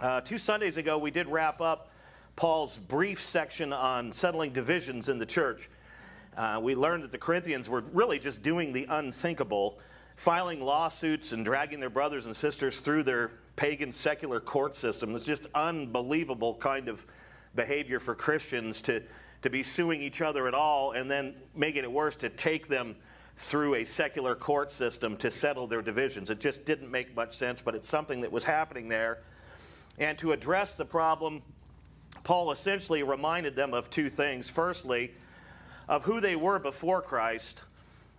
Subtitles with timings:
[0.00, 1.90] Uh, two Sundays ago, we did wrap up
[2.34, 5.68] Paul's brief section on settling divisions in the church.
[6.34, 9.78] Uh, we learned that the Corinthians were really just doing the unthinkable,
[10.16, 15.14] filing lawsuits and dragging their brothers and sisters through their pagan secular court system.
[15.14, 17.04] It's just unbelievable kind of
[17.54, 19.02] behavior for Christians to,
[19.42, 22.96] to be suing each other at all and then making it worse to take them
[23.36, 26.30] through a secular court system to settle their divisions.
[26.30, 29.18] It just didn't make much sense, but it's something that was happening there.
[30.00, 31.42] And to address the problem,
[32.24, 34.48] Paul essentially reminded them of two things.
[34.48, 35.12] Firstly,
[35.90, 37.64] of who they were before Christ.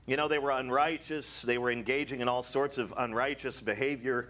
[0.06, 4.30] You know, they were unrighteous, they were engaging in all sorts of unrighteous behavior,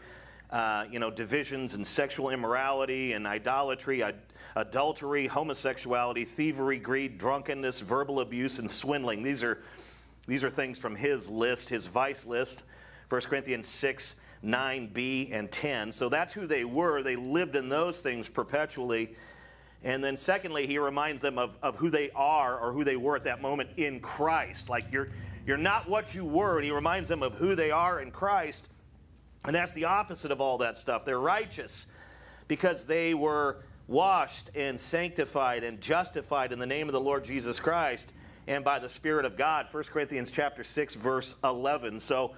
[0.52, 4.20] uh, you know, divisions and sexual immorality and idolatry, ad-
[4.56, 9.24] adultery, homosexuality, thievery, greed, drunkenness, verbal abuse, and swindling.
[9.24, 9.64] These are,
[10.28, 12.64] these are things from his list, his vice list,
[13.10, 15.92] 1 Corinthians 6, 9b, and 10.
[15.92, 17.04] So that's who they were.
[17.04, 19.16] They lived in those things perpetually.
[19.84, 23.16] And then, secondly, he reminds them of, of who they are or who they were
[23.16, 24.70] at that moment in Christ.
[24.70, 25.10] Like you're,
[25.46, 26.58] you're not what you were.
[26.58, 28.68] And he reminds them of who they are in Christ.
[29.46, 31.06] And that's the opposite of all that stuff.
[31.06, 31.88] They're righteous
[32.48, 37.60] because they were washed and sanctified and justified in the name of the Lord Jesus
[37.60, 38.14] Christ
[38.48, 39.68] and by the Spirit of God.
[39.72, 42.00] 1 Corinthians chapter 6, verse 11.
[42.00, 42.36] So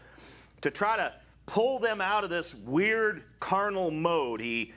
[0.62, 1.14] to try to
[1.46, 4.74] pull them out of this weird carnal mode, he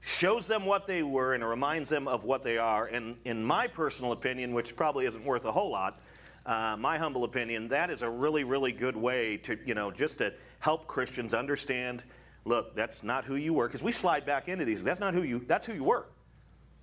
[0.00, 2.86] shows them what they were and reminds them of what they are.
[2.86, 6.00] And in my personal opinion, which probably isn't worth a whole lot,
[6.46, 10.18] uh, my humble opinion, that is a really, really good way to, you know, just
[10.18, 12.04] to help Christians understand
[12.46, 13.66] look, that's not who you were.
[13.66, 14.82] Because we slide back into these.
[14.82, 16.06] That's not who you, that's who you were.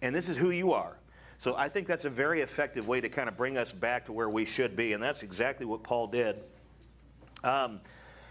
[0.01, 0.97] And this is who you are.
[1.37, 4.11] So I think that's a very effective way to kind of bring us back to
[4.11, 4.93] where we should be.
[4.93, 6.43] And that's exactly what Paul did.
[7.43, 7.79] Um,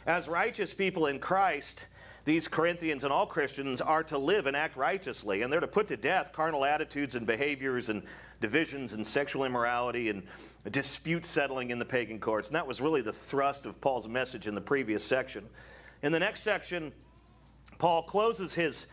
[0.06, 1.84] as righteous people in Christ,
[2.24, 5.88] these Corinthians and all Christians are to live and act righteously, and they're to put
[5.88, 8.02] to death carnal attitudes and behaviors and
[8.40, 10.22] divisions and sexual immorality and
[10.70, 12.48] dispute settling in the pagan courts.
[12.48, 15.48] And that was really the thrust of Paul's message in the previous section.
[16.02, 16.92] In the next section,
[17.78, 18.86] Paul closes his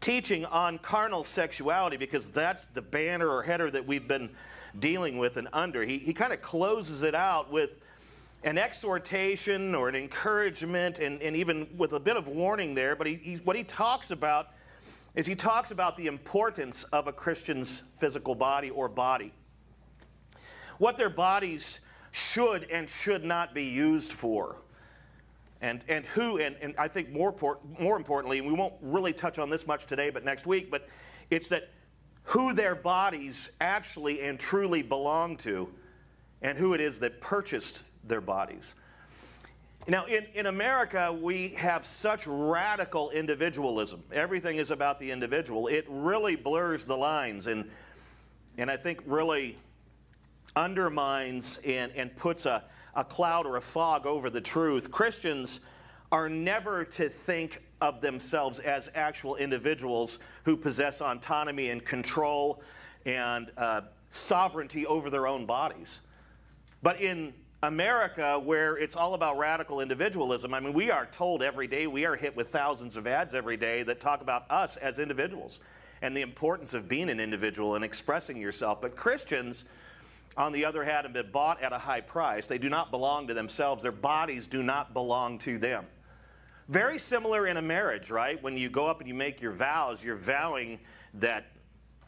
[0.00, 4.30] teaching on carnal sexuality because that's the banner or header that we've been
[4.78, 5.82] dealing with and under.
[5.82, 7.79] He, he kind of closes it out with
[8.42, 12.96] an exhortation or an encouragement, and, and even with a bit of warning there.
[12.96, 14.48] But he, what he talks about
[15.14, 19.32] is he talks about the importance of a Christian's physical body or body,
[20.78, 21.80] what their bodies
[22.12, 24.56] should and should not be used for.
[25.60, 27.34] And, and who, and, and I think more,
[27.78, 30.88] more importantly, and we won't really touch on this much today, but next week, but
[31.30, 31.68] it's that
[32.22, 35.68] who their bodies actually and truly belong to,
[36.40, 38.74] and who it is that purchased their bodies.
[39.88, 44.02] Now, in, in America, we have such radical individualism.
[44.12, 45.68] Everything is about the individual.
[45.68, 47.70] It really blurs the lines and,
[48.58, 49.56] and I think really
[50.54, 54.90] undermines and, and puts a, a cloud or a fog over the truth.
[54.90, 55.60] Christians
[56.12, 62.62] are never to think of themselves as actual individuals who possess autonomy and control
[63.06, 66.00] and uh, sovereignty over their own bodies.
[66.82, 67.32] But in
[67.62, 72.06] America, where it's all about radical individualism, I mean, we are told every day, we
[72.06, 75.60] are hit with thousands of ads every day that talk about us as individuals
[76.00, 78.80] and the importance of being an individual and expressing yourself.
[78.80, 79.66] But Christians,
[80.38, 82.46] on the other hand, have been bought at a high price.
[82.46, 85.84] They do not belong to themselves, their bodies do not belong to them.
[86.68, 88.42] Very similar in a marriage, right?
[88.42, 90.78] When you go up and you make your vows, you're vowing
[91.14, 91.46] that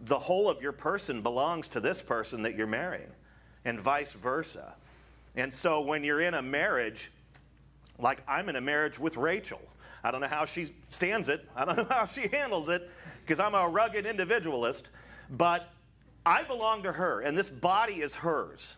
[0.00, 3.10] the whole of your person belongs to this person that you're marrying,
[3.66, 4.74] and vice versa.
[5.34, 7.10] And so when you're in a marriage,
[7.98, 9.60] like I'm in a marriage with Rachel,
[10.04, 12.90] I don't know how she stands it, I don't know how she handles it,
[13.22, 14.88] because I'm a rugged individualist,
[15.30, 15.70] but
[16.24, 18.76] I belong to her, and this body is hers.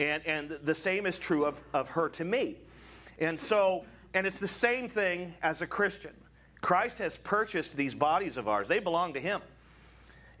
[0.00, 2.56] And, and the same is true of, of her to me.
[3.18, 3.84] And so,
[4.14, 6.12] and it's the same thing as a Christian.
[6.60, 9.40] Christ has purchased these bodies of ours, they belong to Him.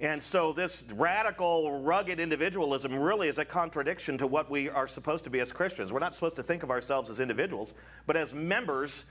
[0.00, 5.24] And so, this radical, rugged individualism really is a contradiction to what we are supposed
[5.24, 5.92] to be as Christians.
[5.92, 7.74] We're not supposed to think of ourselves as individuals,
[8.06, 9.06] but as members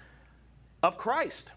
[0.81, 1.51] of Christ.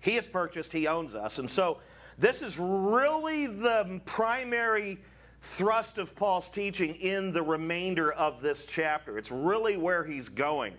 [0.00, 1.38] He has purchased, He owns us.
[1.38, 1.78] And so,
[2.18, 4.98] this is really the primary
[5.42, 9.18] thrust of Paul's teaching in the remainder of this chapter.
[9.18, 10.74] It's really where he's going.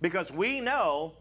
[0.00, 1.14] Because we know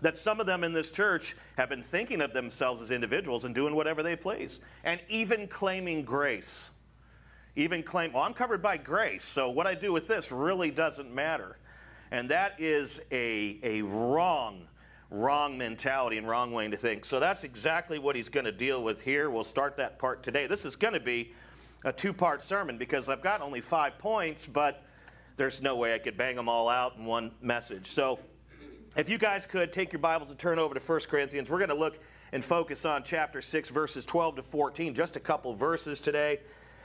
[0.00, 3.54] that some of them in this church have been thinking of themselves as individuals and
[3.54, 6.70] doing whatever they please, and even claiming grace.
[7.56, 11.12] Even claim, well, I'm covered by grace, so what I do with this really doesn't
[11.12, 11.58] matter.
[12.10, 14.68] And that is a, a wrong,
[15.10, 17.04] wrong mentality and wrong way to think.
[17.04, 19.30] So that's exactly what he's going to deal with here.
[19.30, 20.46] We'll start that part today.
[20.46, 21.32] This is going to be
[21.84, 24.84] a two part sermon because I've got only five points, but
[25.36, 27.88] there's no way I could bang them all out in one message.
[27.88, 28.18] So
[28.96, 31.68] if you guys could take your Bibles and turn over to 1 Corinthians, we're going
[31.70, 31.98] to look
[32.32, 36.40] and focus on chapter 6, verses 12 to 14, just a couple verses today.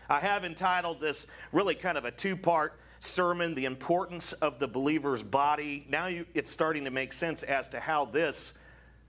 [0.10, 4.68] I have entitled this really kind of a two part sermon, The Importance of the
[4.68, 5.86] Believer's Body.
[5.90, 8.54] Now you, it's starting to make sense as to how this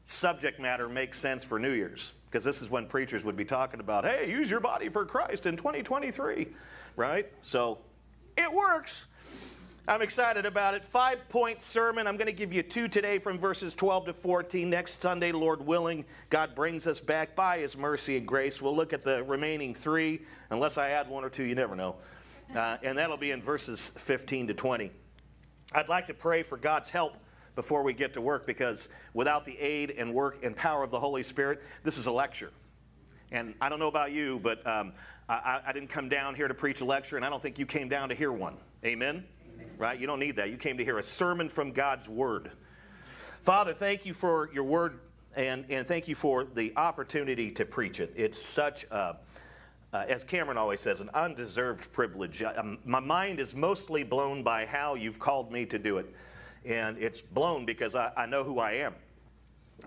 [0.07, 2.13] subject matter makes sense for New Year's.
[2.27, 5.47] Because this is when preachers would be talking about, hey, use your body for Christ
[5.47, 6.49] in 2023,
[6.97, 7.31] right?
[7.43, 7.79] So
[8.37, 9.07] it works.
[9.87, 10.83] I'm excited about it.
[10.83, 12.07] Five point sermon.
[12.07, 14.71] I'm going to give you two today from verses 12 to 14.
[14.71, 18.63] Next Sunday, Lord willing, God brings us back by His mercy and grace.
[18.63, 21.97] We'll look at the remaining three, unless I add one or two, you never know.
[22.57, 24.91] Uh, and that'll be in verses 15 to 20.
[25.75, 27.19] I'd like to pray for God's help
[27.55, 31.01] before we get to work because without the aid and work and power of the
[31.01, 32.53] Holy Spirit, this is a lecture.
[33.31, 34.95] And I don't know about you, but um,
[35.29, 37.67] I, I didn't come down here to preach a lecture, and I don't think you
[37.67, 38.57] came down to hear one.
[38.83, 39.27] Amen?
[39.79, 39.99] Right?
[39.99, 40.51] You don't need that.
[40.51, 42.51] You came to hear a sermon from God's Word.
[43.43, 45.01] Father, thank you for your Word
[45.37, 48.13] and, and thank you for the opportunity to preach it.
[48.17, 49.17] It's such a,
[49.93, 52.43] uh, as Cameron always says, an undeserved privilege.
[52.43, 56.07] Um, my mind is mostly blown by how you've called me to do it.
[56.65, 58.95] And it's blown because I, I know who I am.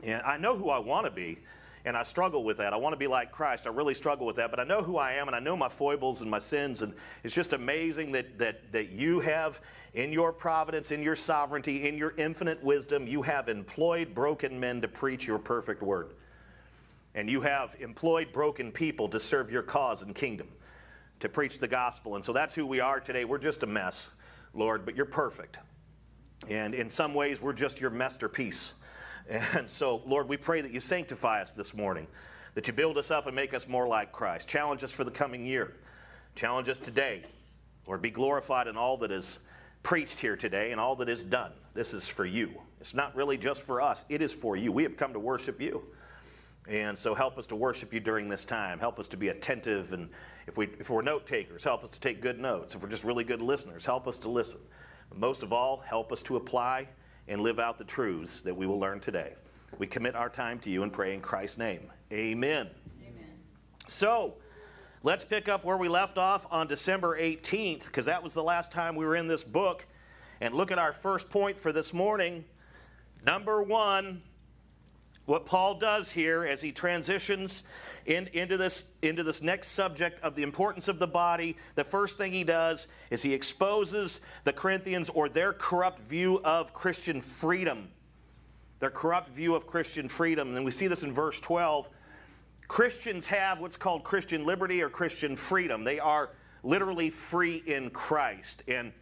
[0.04, 1.40] And I know who I want to be
[1.88, 2.74] and I struggle with that.
[2.74, 3.66] I want to be like Christ.
[3.66, 5.70] I really struggle with that, but I know who I am and I know my
[5.70, 6.94] foibles and my sins, and
[7.24, 9.62] it's just amazing that that that you have
[9.94, 14.82] in your providence, in your sovereignty, in your infinite wisdom, you have employed broken men
[14.82, 16.12] to preach your perfect word.
[17.16, 20.50] And you have employed broken people to serve your cause and kingdom,
[21.22, 22.16] to preach the gospel.
[22.16, 23.24] And so that's who we are today.
[23.24, 24.10] We're just a mess,
[24.54, 25.58] Lord, but you're perfect.
[26.50, 28.74] And in some ways, we're just your masterpiece.
[29.30, 32.08] And so, Lord, we pray that you sanctify us this morning,
[32.54, 34.48] that you build us up and make us more like Christ.
[34.48, 35.76] Challenge us for the coming year.
[36.36, 37.24] Challenge us today.
[37.88, 39.40] Lord, be glorified in all that is
[39.84, 41.52] preached here today and all that is done.
[41.74, 42.54] This is for you.
[42.80, 44.72] It's not really just for us, it is for you.
[44.72, 45.84] We have come to worship you.
[46.68, 48.80] And so help us to worship you during this time.
[48.80, 49.94] Help us to be attentive.
[49.94, 50.10] And
[50.48, 52.76] if, we, if we're note takers, help us to take good notes.
[52.76, 54.60] If we're just really good listeners, help us to listen.
[55.08, 56.90] But most of all, help us to apply
[57.28, 59.34] and live out the truths that we will learn today.
[59.78, 61.92] We commit our time to you and pray in Christ's name.
[62.12, 62.70] Amen.
[63.02, 63.26] Amen.
[63.88, 64.36] So,
[65.04, 68.72] let's pick up where we left off on December 18th, because that was the last
[68.72, 69.86] time we were in this book.
[70.40, 72.46] And look at our first point for this morning.
[73.26, 74.22] Number one,
[75.26, 77.64] what Paul does here as he transitions
[78.08, 82.18] in, into, this, into this next subject of the importance of the body, the first
[82.18, 87.90] thing he does is he exposes the Corinthians or their corrupt view of Christian freedom.
[88.80, 90.56] Their corrupt view of Christian freedom.
[90.56, 91.90] And we see this in verse 12.
[92.68, 95.84] Christians have what's called Christian liberty or Christian freedom.
[95.84, 96.32] They are
[96.64, 98.64] literally free in Christ.
[98.68, 98.94] And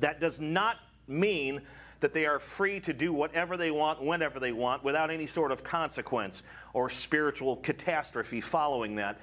[0.00, 0.76] that does not
[1.08, 1.62] mean
[2.00, 5.52] that they are free to do whatever they want, whenever they want, without any sort
[5.52, 9.18] of consequence or spiritual catastrophe following that.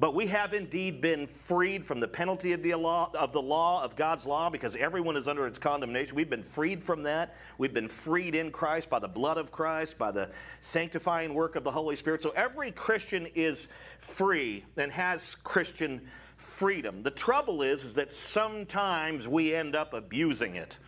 [0.00, 3.82] But we have indeed been freed from the penalty of the law of the law
[3.82, 6.14] of God's law because everyone is under its condemnation.
[6.14, 7.34] We've been freed from that.
[7.58, 10.30] We've been freed in Christ by the blood of Christ, by the
[10.60, 12.22] sanctifying work of the Holy Spirit.
[12.22, 13.66] So every Christian is
[13.98, 16.02] free and has Christian
[16.36, 17.02] freedom.
[17.02, 20.78] The trouble is is that sometimes we end up abusing it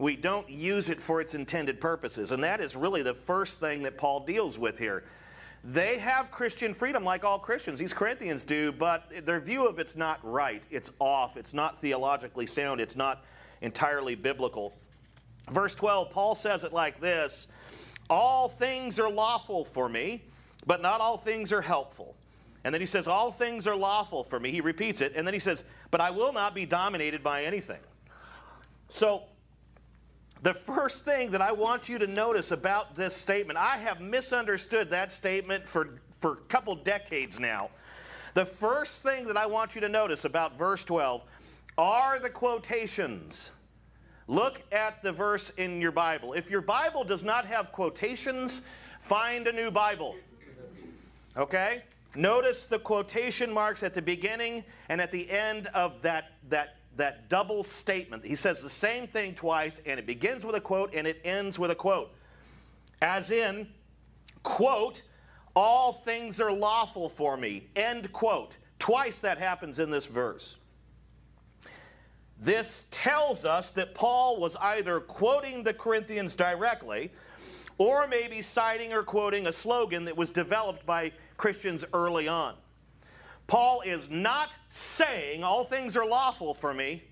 [0.00, 2.32] we don't use it for its intended purposes.
[2.32, 5.04] And that is really the first thing that Paul deals with here.
[5.62, 7.78] They have Christian freedom like all Christians.
[7.78, 10.62] These Corinthians do, but their view of it's not right.
[10.70, 11.36] It's off.
[11.36, 12.80] It's not theologically sound.
[12.80, 13.24] It's not
[13.60, 14.74] entirely biblical.
[15.50, 17.46] Verse 12, Paul says it like this
[18.08, 20.24] All things are lawful for me,
[20.66, 22.16] but not all things are helpful.
[22.64, 24.50] And then he says, All things are lawful for me.
[24.50, 25.12] He repeats it.
[25.14, 27.80] And then he says, But I will not be dominated by anything.
[28.88, 29.24] So
[30.42, 34.90] the first thing that I want you to notice about this statement, I have misunderstood
[34.90, 37.70] that statement for, for a couple decades now.
[38.34, 41.22] The first thing that I want you to notice about verse 12
[41.76, 43.52] are the quotations.
[44.28, 46.32] Look at the verse in your Bible.
[46.32, 48.62] If your Bible does not have quotations,
[49.00, 50.16] find a new Bible.
[51.36, 51.82] Okay?
[52.14, 57.28] Notice the quotation marks at the beginning and at the end of that, that that
[57.28, 58.24] double statement.
[58.24, 61.58] He says the same thing twice, and it begins with a quote and it ends
[61.58, 62.12] with a quote.
[63.00, 63.68] As in,
[64.42, 65.02] quote,
[65.54, 68.56] all things are lawful for me, end quote.
[68.78, 70.56] Twice that happens in this verse.
[72.38, 77.10] This tells us that Paul was either quoting the Corinthians directly
[77.76, 82.54] or maybe citing or quoting a slogan that was developed by Christians early on.
[83.50, 87.02] Paul is not saying all things are lawful for me,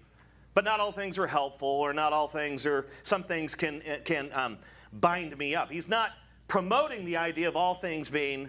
[0.54, 4.30] but not all things are helpful, or not all things are, some things can, can
[4.33, 4.57] um,
[4.92, 5.68] bind me up.
[5.68, 6.12] He's not
[6.47, 8.49] promoting the idea of all things being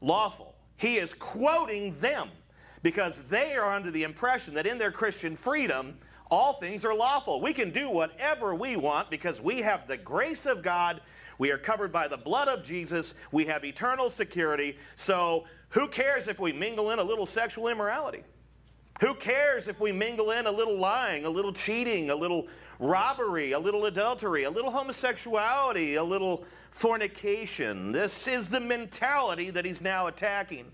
[0.00, 0.54] lawful.
[0.76, 2.28] He is quoting them
[2.84, 5.98] because they are under the impression that in their Christian freedom,
[6.30, 7.40] all things are lawful.
[7.40, 11.00] We can do whatever we want because we have the grace of God.
[11.38, 13.14] We are covered by the blood of Jesus.
[13.32, 14.78] We have eternal security.
[14.94, 18.22] So, who cares if we mingle in a little sexual immorality?
[19.00, 22.46] Who cares if we mingle in a little lying, a little cheating, a little
[22.78, 27.90] robbery, a little adultery, a little homosexuality, a little fornication?
[27.90, 30.70] This is the mentality that he's now attacking.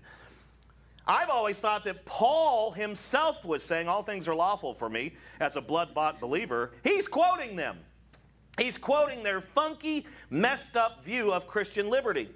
[1.07, 5.55] I've always thought that Paul himself was saying, All things are lawful for me as
[5.55, 6.73] a blood bought believer.
[6.83, 7.79] He's quoting them.
[8.59, 12.29] He's quoting their funky, messed up view of Christian liberty.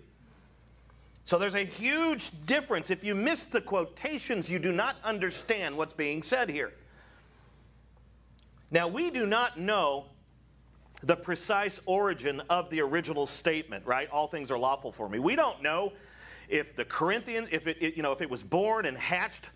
[1.25, 2.91] So there's a huge difference.
[2.91, 6.72] If you miss the quotations, you do not understand what's being said here.
[8.70, 10.05] Now, we do not know
[11.01, 14.10] the precise origin of the original statement, right?
[14.12, 15.17] All things are lawful for me.
[15.17, 15.94] We don't know
[16.48, 19.50] if the Corinthian, if it, it you know, if it was born and hatched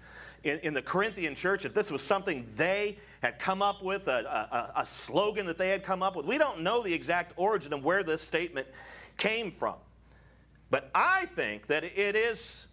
[0.44, 4.72] in, in, the Corinthian church, if this was something they had come up with, a,
[4.76, 6.26] a, a slogan that they had come up with.
[6.26, 8.68] We don't know the exact origin of where this statement
[9.18, 9.76] came from.
[10.70, 12.68] But I think that it is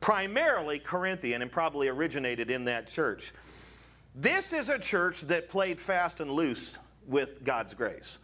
[0.00, 3.32] primarily Corinthian and probably originated in that church.
[4.14, 8.18] This is a church that played fast and loose with God's grace.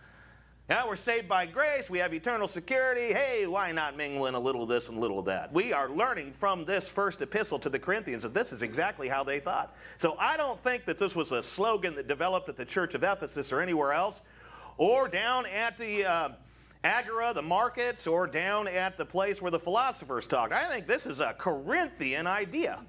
[0.69, 3.12] Now we're saved by grace, we have eternal security.
[3.12, 5.52] Hey, why not mingle in a little of this and a little of that?
[5.52, 9.25] We are learning from this first epistle to the Corinthians that this is exactly how
[9.25, 9.75] they thought.
[9.97, 13.02] So I don't think that this was a slogan that developed at the church of
[13.02, 14.23] Ephesus or anywhere else,
[14.76, 16.28] or down at the uh,
[16.83, 20.53] agora, the markets, or down at the place where the philosophers talked.
[20.53, 22.81] I think this is a Corinthian idea.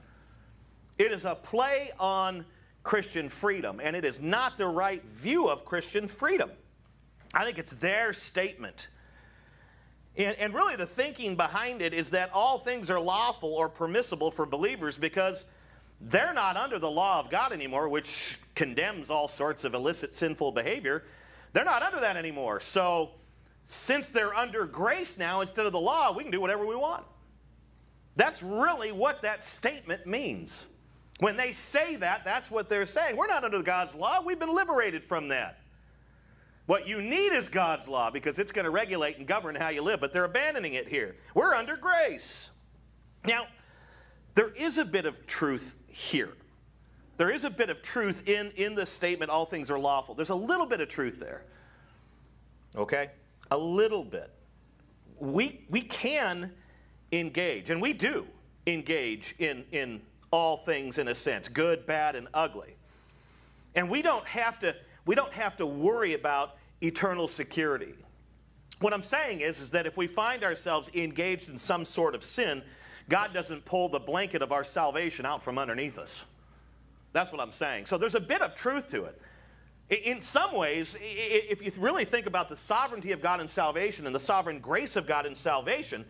[0.98, 2.46] It is a play on
[2.84, 6.52] Christian freedom, and it is not the right view of Christian freedom.
[7.34, 8.88] I think it's their statement.
[10.18, 14.30] And, and, really, the thinking behind it is that all things are lawful or permissible
[14.30, 15.46] for believers because
[16.02, 20.52] they're not under the law of God anymore, which condemns all sorts of illicit, sinful
[20.52, 21.04] behavior.
[21.54, 22.60] They're not under that anymore.
[22.60, 23.12] So,
[23.64, 27.04] since they're under grace now instead of the law, we can do whatever we want.
[28.16, 30.66] That's really what that statement means.
[31.20, 33.16] When they say that, that's what they're saying.
[33.16, 35.60] We're not under God's law, we've been liberated from that.
[36.66, 39.82] What you need is God's law because it's going to regulate and govern how you
[39.82, 41.16] live, but they're abandoning it here.
[41.34, 42.50] We're under grace.
[43.26, 43.48] Now,
[44.36, 46.30] there is a bit of truth here.
[47.18, 50.16] There is a bit of truth in, in the statement, all things are lawful.
[50.16, 51.44] There's a little bit of truth there.
[52.76, 53.10] Okay?
[53.52, 54.32] A little bit.
[55.20, 56.52] We, we can
[57.12, 58.26] engage, and we do
[58.66, 62.76] engage in, in all things in a sense good, bad, and ugly.
[63.76, 67.94] And we don't have to, we don't have to worry about eternal security.
[68.80, 72.24] What I'm saying is, is that if we find ourselves engaged in some sort of
[72.24, 72.64] sin,
[73.10, 76.26] God doesn't pull the blanket of our salvation out from underneath us.
[77.14, 77.86] That's what I'm saying.
[77.86, 79.22] So there's a bit of truth to it.
[79.90, 84.16] In some ways, if you really think about the sovereignty of God in salvation and
[84.16, 86.06] the sovereign grace of God in salvation,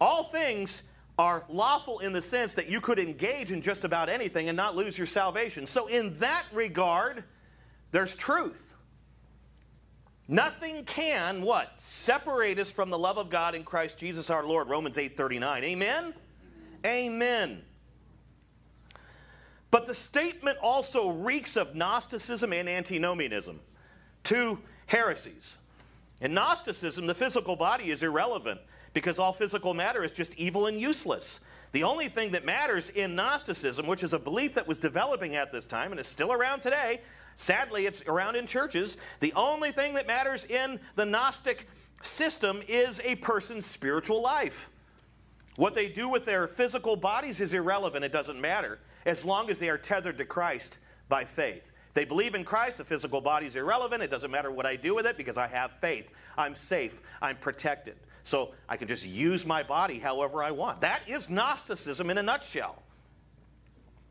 [0.00, 0.84] all things
[1.18, 4.76] are lawful in the sense that you could engage in just about anything and not
[4.76, 5.66] lose your salvation.
[5.66, 7.24] So, in that regard,
[7.90, 8.74] there's truth.
[10.26, 11.78] Nothing can what?
[11.78, 14.68] Separate us from the love of God in Christ Jesus our Lord.
[14.68, 15.62] Romans 8:39.
[15.64, 16.14] Amen?
[16.84, 16.84] Amen.
[16.84, 17.62] Amen.
[19.74, 23.58] But the statement also reeks of Gnosticism and antinomianism,
[24.22, 25.58] two heresies.
[26.20, 28.60] In Gnosticism, the physical body is irrelevant
[28.92, 31.40] because all physical matter is just evil and useless.
[31.72, 35.50] The only thing that matters in Gnosticism, which is a belief that was developing at
[35.50, 37.00] this time and is still around today,
[37.34, 38.96] Sadly, it's around in churches.
[39.18, 41.68] The only thing that matters in the Gnostic
[42.00, 44.70] system is a person's spiritual life.
[45.56, 48.04] What they do with their physical bodies is irrelevant.
[48.04, 51.70] It doesn't matter as long as they are tethered to Christ by faith.
[51.94, 54.02] They believe in Christ, the physical body is irrelevant.
[54.02, 56.10] It doesn't matter what I do with it because I have faith.
[56.36, 57.00] I'm safe.
[57.22, 57.94] I'm protected.
[58.24, 60.80] So I can just use my body however I want.
[60.80, 62.82] That is Gnosticism in a nutshell.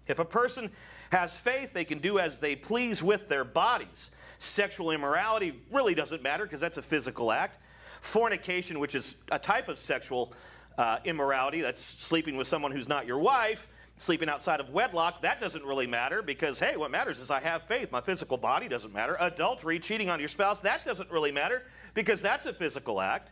[0.08, 0.70] If a person
[1.12, 4.12] has faith, they can do as they please with their bodies.
[4.38, 7.58] Sexual immorality really doesn't matter because that's a physical act.
[8.02, 10.34] Fornication, which is a type of sexual
[10.78, 15.40] uh, immorality, that's sleeping with someone who's not your wife, sleeping outside of wedlock, that
[15.40, 17.92] doesn't really matter because, hey, what matters is I have faith.
[17.92, 19.16] My physical body doesn't matter.
[19.20, 23.30] Adultery, cheating on your spouse, that doesn't really matter because that's a physical act.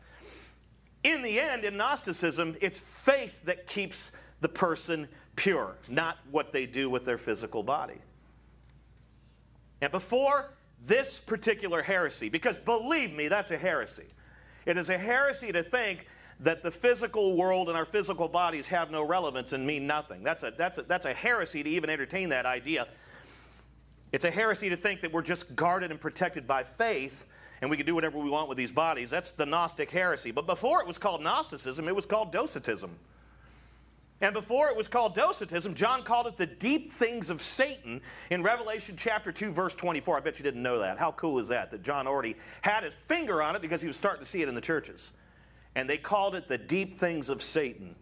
[1.03, 6.65] In the end, in Gnosticism, it's faith that keeps the person pure, not what they
[6.65, 7.97] do with their physical body.
[9.81, 10.51] And before
[10.85, 14.05] this particular heresy, because believe me, that's a heresy.
[14.65, 16.07] It is a heresy to think
[16.41, 20.23] that the physical world and our physical bodies have no relevance and mean nothing.
[20.23, 22.87] That's a, that's a, that's a heresy to even entertain that idea.
[24.11, 27.25] It's a heresy to think that we're just guarded and protected by faith
[27.61, 29.11] and we can do whatever we want with these bodies.
[29.11, 30.31] That's the Gnostic heresy.
[30.31, 32.89] But before it was called Gnosticism, it was called Docetism.
[34.19, 38.41] And before it was called Docetism, John called it the deep things of Satan in
[38.41, 40.17] Revelation chapter 2, verse 24.
[40.17, 40.97] I bet you didn't know that.
[40.97, 41.69] How cool is that?
[41.69, 44.49] That John already had his finger on it because he was starting to see it
[44.49, 45.11] in the churches
[45.75, 47.95] and they called it the deep things of Satan.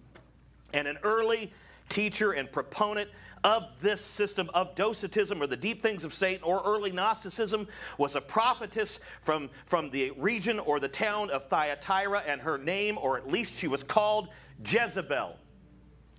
[0.74, 1.52] And an early
[1.88, 3.10] teacher and proponent
[3.44, 8.16] of this system of Docetism or the deep things of Satan or early Gnosticism was
[8.16, 13.18] a prophetess from, from the region or the town of Thyatira, and her name, or
[13.18, 14.30] at least she was called
[14.66, 15.38] Jezebel.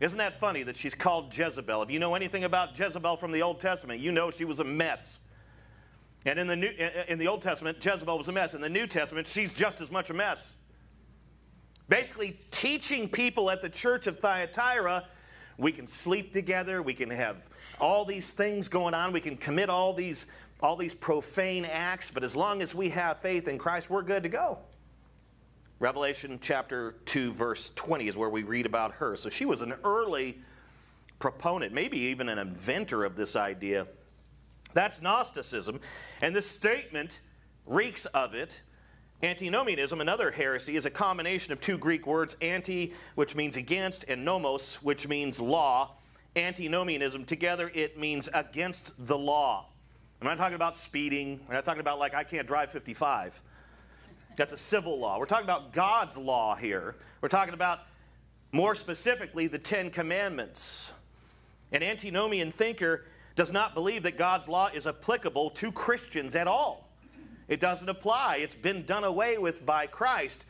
[0.00, 1.82] Isn't that funny that she's called Jezebel?
[1.82, 4.64] If you know anything about Jezebel from the Old Testament, you know she was a
[4.64, 5.18] mess.
[6.24, 6.70] And in the, New,
[7.08, 8.54] in the Old Testament, Jezebel was a mess.
[8.54, 10.56] In the New Testament, she's just as much a mess
[11.90, 15.04] basically teaching people at the church of Thyatira
[15.58, 17.36] we can sleep together, we can have
[17.78, 20.26] all these things going on, we can commit all these
[20.62, 24.22] all these profane acts, but as long as we have faith in Christ, we're good
[24.24, 24.58] to go.
[25.78, 29.16] Revelation chapter 2 verse 20 is where we read about her.
[29.16, 30.38] So she was an early
[31.18, 33.86] proponent, maybe even an inventor of this idea.
[34.74, 35.80] That's Gnosticism,
[36.20, 37.20] and this statement
[37.66, 38.60] reeks of it
[39.22, 44.24] Antinomianism, another heresy, is a combination of two Greek words, anti, which means against, and
[44.24, 45.90] nomos, which means law.
[46.36, 49.66] Antinomianism, together it means against the law.
[50.20, 51.40] I'm not talking about speeding.
[51.46, 53.42] We're not talking about, like, I can't drive 55.
[54.36, 55.18] That's a civil law.
[55.18, 56.96] We're talking about God's law here.
[57.20, 57.80] We're talking about,
[58.52, 60.92] more specifically, the Ten Commandments.
[61.72, 63.04] An antinomian thinker
[63.36, 66.89] does not believe that God's law is applicable to Christians at all.
[67.50, 68.36] It doesn't apply.
[68.36, 70.46] It's been done away with by Christ.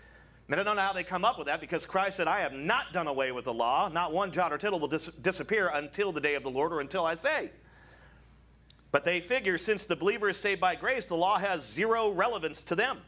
[0.49, 2.53] And I don't know how they come up with that because Christ said, I have
[2.53, 3.89] not done away with the law.
[3.89, 6.81] Not one jot or tittle will dis- disappear until the day of the Lord or
[6.81, 7.51] until I say.
[8.93, 12.63] But they figure since the believer is saved by grace, the law has zero relevance
[12.65, 12.99] to them.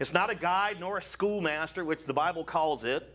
[0.00, 3.14] It's not a guide nor a schoolmaster, which the Bible calls it.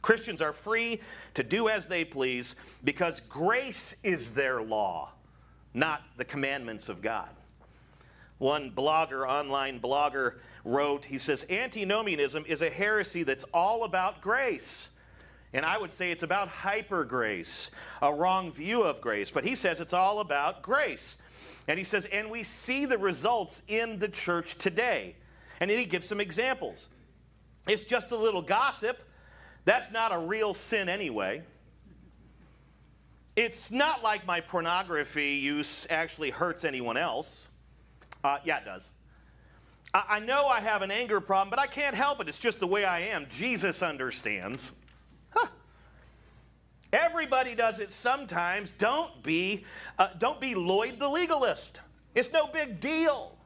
[0.00, 1.00] Christians are free
[1.34, 5.12] to do as they please because grace is their law,
[5.74, 7.30] not the commandments of God.
[8.38, 14.88] One blogger, online blogger, wrote, he says, Antinomianism is a heresy that's all about grace.
[15.52, 17.70] And I would say it's about hyper grace,
[18.02, 19.30] a wrong view of grace.
[19.30, 21.16] But he says it's all about grace.
[21.68, 25.14] And he says, and we see the results in the church today.
[25.60, 26.88] And then he gives some examples.
[27.68, 29.00] It's just a little gossip.
[29.64, 31.42] That's not a real sin anyway.
[33.36, 37.48] It's not like my pornography use actually hurts anyone else.
[38.24, 38.90] Uh, yeah, it does.
[39.92, 42.28] I, I know I have an anger problem, but I can't help it.
[42.28, 43.26] It's just the way I am.
[43.30, 44.72] Jesus understands.
[46.94, 48.72] Everybody does it sometimes.
[48.72, 49.64] Don't be,
[49.98, 51.80] uh, don't be Lloyd the legalist.
[52.14, 53.36] It's no big deal.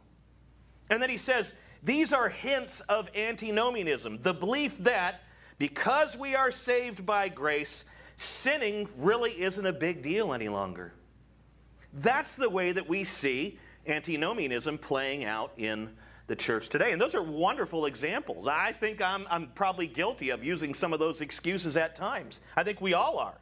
[0.91, 5.23] And then he says, these are hints of antinomianism, the belief that
[5.59, 7.87] because we are saved by grace,
[8.17, 10.93] sinning really isn't a big deal any longer.
[11.95, 13.59] That's the way that we see
[13.89, 15.91] antinomianism playing out in
[16.27, 16.93] the church today.
[16.93, 18.47] And those are wonderful examples.
[18.47, 22.41] I think I'm, I'm probably guilty of using some of those excuses at times.
[22.57, 23.39] I think we all are.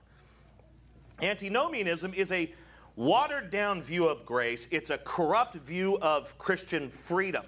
[1.20, 2.52] Antinomianism is a
[2.94, 7.44] watered down view of grace, it's a corrupt view of Christian freedom.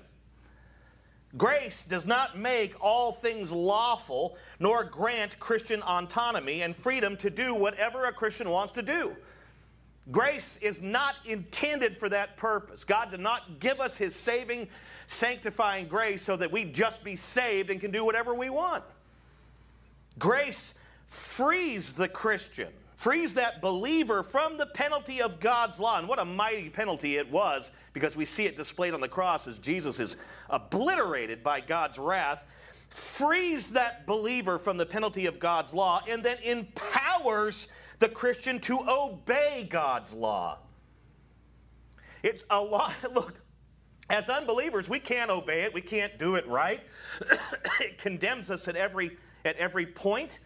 [1.37, 7.55] Grace does not make all things lawful, nor grant Christian autonomy and freedom to do
[7.55, 9.15] whatever a Christian wants to do.
[10.11, 12.85] Grace is not intended for that purpose.
[12.85, 14.69] God did not give us His saving,
[15.07, 18.85] sanctifying grace so that we just be saved and can do whatever we want.
[20.19, 20.75] Grace
[21.09, 25.99] frees the Christian, frees that believer from the penalty of God's law.
[25.99, 29.47] And what a mighty penalty it was because we see it displayed on the cross
[29.47, 30.17] as Jesus is
[30.49, 32.45] obliterated by God's wrath.
[32.89, 37.69] Frees that believer from the penalty of God's law and then empowers
[37.99, 40.59] the Christian to obey God's law.
[42.23, 42.93] It's a law.
[43.15, 43.41] Look,
[44.11, 45.75] as unbelievers, we can't obey it.
[45.75, 46.81] We can't do it right.
[47.81, 50.39] it condemns us at every, at every point.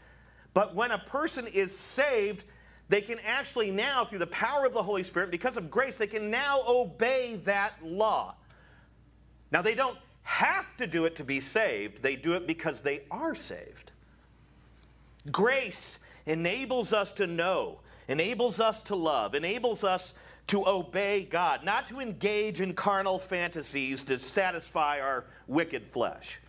[0.54, 2.44] But when a person is saved,
[2.88, 6.06] they can actually now, through the power of the Holy Spirit, because of grace, they
[6.06, 8.34] can now obey that law.
[9.50, 13.02] Now, they don't have to do it to be saved, they do it because they
[13.10, 13.92] are saved.
[15.30, 20.14] Grace enables us to know, enables us to love, enables us
[20.48, 26.40] to obey God, not to engage in carnal fantasies to satisfy our wicked flesh.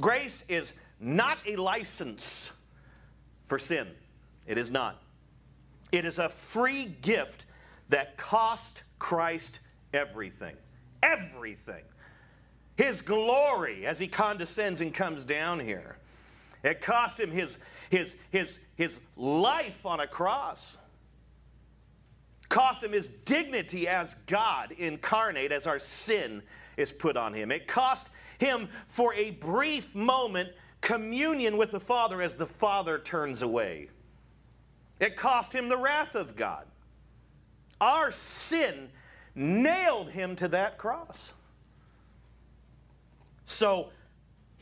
[0.00, 2.52] Grace is not a license
[3.46, 3.88] for sin.
[4.46, 5.02] It is not.
[5.92, 7.46] It is a free gift
[7.88, 9.60] that cost Christ
[9.92, 10.56] everything.
[11.02, 11.84] Everything.
[12.76, 15.98] His glory as he condescends and comes down here.
[16.64, 17.58] It cost him his,
[17.90, 20.78] his, his, his life on a cross.
[22.48, 26.42] Cost him his dignity as God incarnate, as our sin
[26.76, 27.52] is put on him.
[27.52, 30.50] It cost him for a brief moment
[30.80, 33.88] communion with the Father as the Father turns away.
[35.00, 36.64] It cost him the wrath of God.
[37.80, 38.88] Our sin
[39.34, 41.32] nailed him to that cross.
[43.44, 43.90] So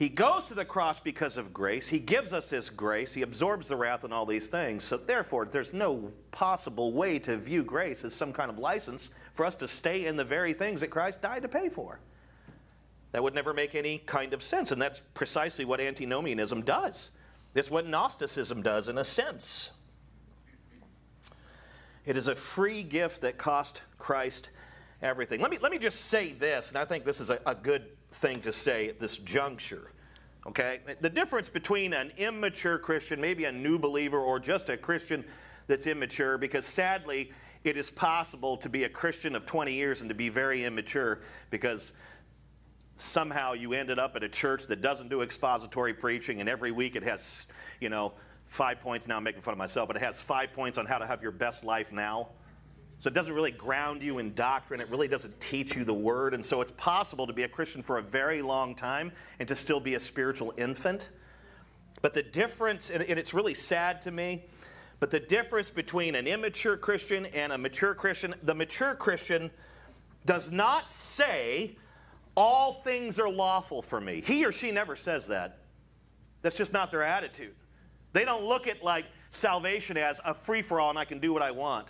[0.03, 1.89] he goes to the cross because of grace.
[1.89, 3.15] He gives us his grace.
[3.15, 4.83] He absorbs the wrath and all these things.
[4.83, 9.47] So therefore, there's no possible way to view grace as some kind of license for
[9.47, 12.01] us to stay in the very things that Christ died to pay for.
[13.13, 14.73] That would never make any kind of sense.
[14.73, 17.13] And that's precisely what antinomianism does.
[17.55, 19.71] It's what Gnosticism does in a sense.
[22.05, 24.51] It is a free gift that cost Christ
[25.01, 25.41] everything.
[25.41, 27.85] Let me, let me just say this, and I think this is a, a good
[28.11, 29.92] thing to say at this juncture.
[30.47, 30.81] Okay?
[31.01, 35.25] The difference between an immature Christian, maybe a new believer, or just a Christian
[35.67, 37.33] that's immature, because sadly,
[37.65, 41.21] it is possible to be a Christian of 20 years and to be very immature
[41.51, 41.93] because
[42.97, 46.97] somehow you ended up at a church that doesn't do expository preaching and every week
[46.97, 47.47] it has,
[47.81, 48.13] you know,
[48.47, 49.07] five points.
[49.07, 51.23] Now I'm making fun of myself, but it has five points on how to have
[51.23, 52.31] your best life now.
[53.03, 54.81] So it doesn't really ground you in doctrine.
[54.81, 56.35] It really doesn't teach you the word.
[56.35, 59.11] And so it's possible to be a Christian for a very long time
[59.41, 61.09] and to still be a spiritual infant.
[62.01, 64.45] But the difference, and it's really sad to me,
[65.01, 69.51] but the difference between an immature Christian and a mature Christian, the mature Christian
[70.25, 71.77] does not say,
[72.37, 74.23] all things are lawful for me.
[74.25, 75.59] He or she never says that.
[76.43, 77.57] That's just not their attitude.
[78.13, 81.33] They don't look at like salvation as a free for all and I can do
[81.33, 81.89] what I want.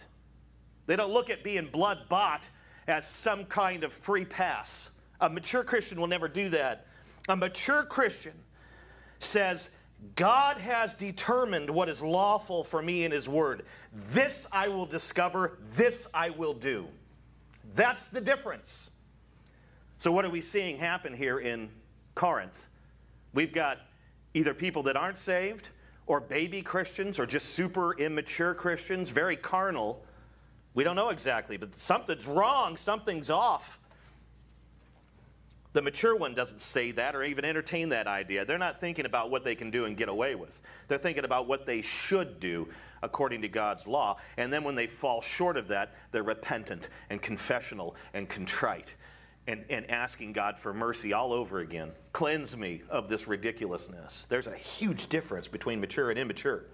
[0.86, 2.48] They don't look at being blood bought
[2.86, 4.90] as some kind of free pass.
[5.20, 6.86] A mature Christian will never do that.
[7.28, 8.34] A mature Christian
[9.20, 9.70] says,
[10.16, 13.64] God has determined what is lawful for me in His Word.
[13.92, 16.88] This I will discover, this I will do.
[17.74, 18.90] That's the difference.
[19.98, 21.70] So, what are we seeing happen here in
[22.16, 22.66] Corinth?
[23.32, 23.78] We've got
[24.34, 25.68] either people that aren't saved,
[26.06, 30.04] or baby Christians, or just super immature Christians, very carnal,
[30.74, 33.78] we don't know exactly, but something's wrong, something's off.
[35.74, 38.44] The mature one doesn't say that or even entertain that idea.
[38.44, 40.60] They're not thinking about what they can do and get away with.
[40.88, 42.68] They're thinking about what they should do
[43.02, 44.18] according to God's law.
[44.36, 48.94] And then when they fall short of that, they're repentant and confessional and contrite
[49.46, 51.92] and, and asking God for mercy all over again.
[52.12, 54.26] Cleanse me of this ridiculousness.
[54.26, 56.64] There's a huge difference between mature and immature.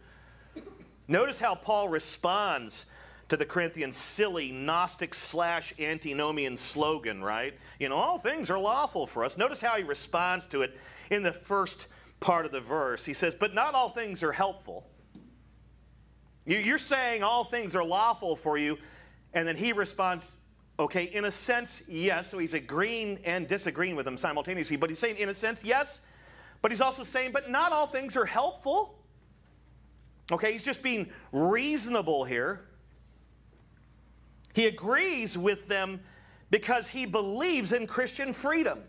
[1.06, 2.86] Notice how Paul responds
[3.28, 7.54] to the Corinthians' silly Gnostic slash antinomian slogan, right?
[7.78, 9.36] You know, all things are lawful for us.
[9.36, 10.76] Notice how he responds to it
[11.10, 11.88] in the first
[12.20, 13.04] part of the verse.
[13.04, 14.86] He says, But not all things are helpful.
[16.46, 18.78] You're saying all things are lawful for you,
[19.34, 20.32] and then he responds,
[20.80, 22.30] Okay, in a sense, yes.
[22.30, 24.76] So he's agreeing and disagreeing with him simultaneously.
[24.76, 26.00] But he's saying, in a sense, yes.
[26.62, 28.98] But he's also saying, but not all things are helpful.
[30.30, 32.67] Okay, he's just being reasonable here.
[34.54, 36.00] He agrees with them
[36.50, 38.80] because he believes in Christian freedom.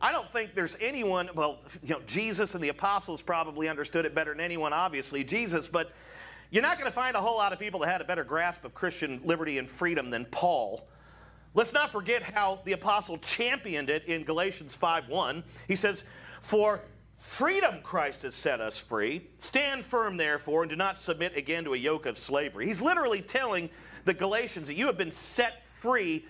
[0.00, 4.14] I don't think there's anyone, well, you know, Jesus and the apostles probably understood it
[4.14, 5.92] better than anyone, obviously, Jesus, but
[6.50, 8.64] you're not going to find a whole lot of people that had a better grasp
[8.64, 10.86] of Christian liberty and freedom than Paul.
[11.54, 15.44] Let's not forget how the apostle championed it in Galatians 5:1.
[15.68, 16.04] He says,
[16.42, 16.82] "For
[17.16, 19.30] freedom Christ has set us free.
[19.38, 23.22] Stand firm therefore and do not submit again to a yoke of slavery." He's literally
[23.22, 23.70] telling
[24.04, 26.24] the Galatians that you have been set free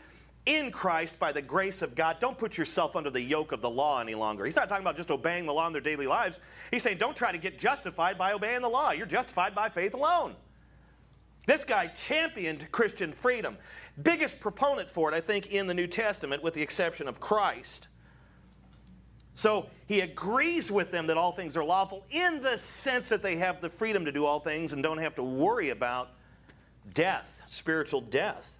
[0.46, 2.18] in Christ by the grace of God.
[2.20, 4.44] Don't put yourself under the yoke of the law any longer.
[4.44, 6.40] He's not talking about just obeying the law in their daily lives.
[6.70, 8.90] He's saying don't try to get justified by obeying the law.
[8.90, 10.34] You're justified by faith alone.
[11.46, 13.56] This guy championed Christian freedom.
[14.02, 17.88] Biggest proponent for it, I think, in the New Testament, with the exception of Christ.
[19.34, 23.36] So he agrees with them that all things are lawful in the sense that they
[23.36, 26.10] have the freedom to do all things and don't have to worry about
[26.92, 28.58] death, spiritual death.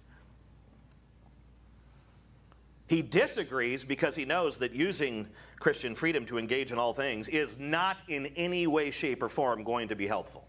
[2.87, 5.27] He disagrees because he knows that using
[5.59, 9.63] Christian freedom to engage in all things is not in any way, shape, or form
[9.63, 10.45] going to be helpful.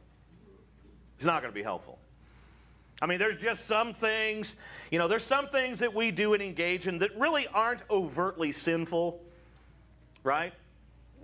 [1.16, 1.98] It's not going to be helpful.
[3.00, 4.56] I mean, there's just some things,
[4.90, 8.52] you know, there's some things that we do and engage in that really aren't overtly
[8.52, 9.20] sinful,
[10.22, 10.52] right?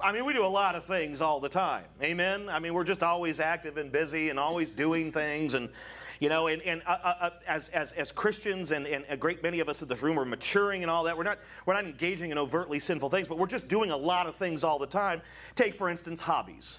[0.00, 1.84] I mean, we do a lot of things all the time.
[2.02, 2.48] Amen?
[2.48, 5.54] I mean, we're just always active and busy and always doing things.
[5.54, 5.70] And,
[6.22, 9.42] you know, and, and uh, uh, uh, as, as, as Christians and, and a great
[9.42, 11.84] many of us in this room are maturing and all that, we're not, we're not
[11.84, 14.86] engaging in overtly sinful things, but we're just doing a lot of things all the
[14.86, 15.20] time.
[15.56, 16.78] Take, for instance, hobbies.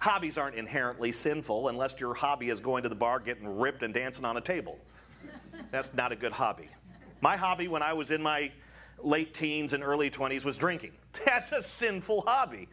[0.00, 3.92] Hobbies aren't inherently sinful unless your hobby is going to the bar, getting ripped, and
[3.92, 4.78] dancing on a table.
[5.70, 6.70] That's not a good hobby.
[7.20, 8.50] My hobby when I was in my
[9.02, 10.92] late teens and early 20s was drinking.
[11.26, 12.68] That's a sinful hobby.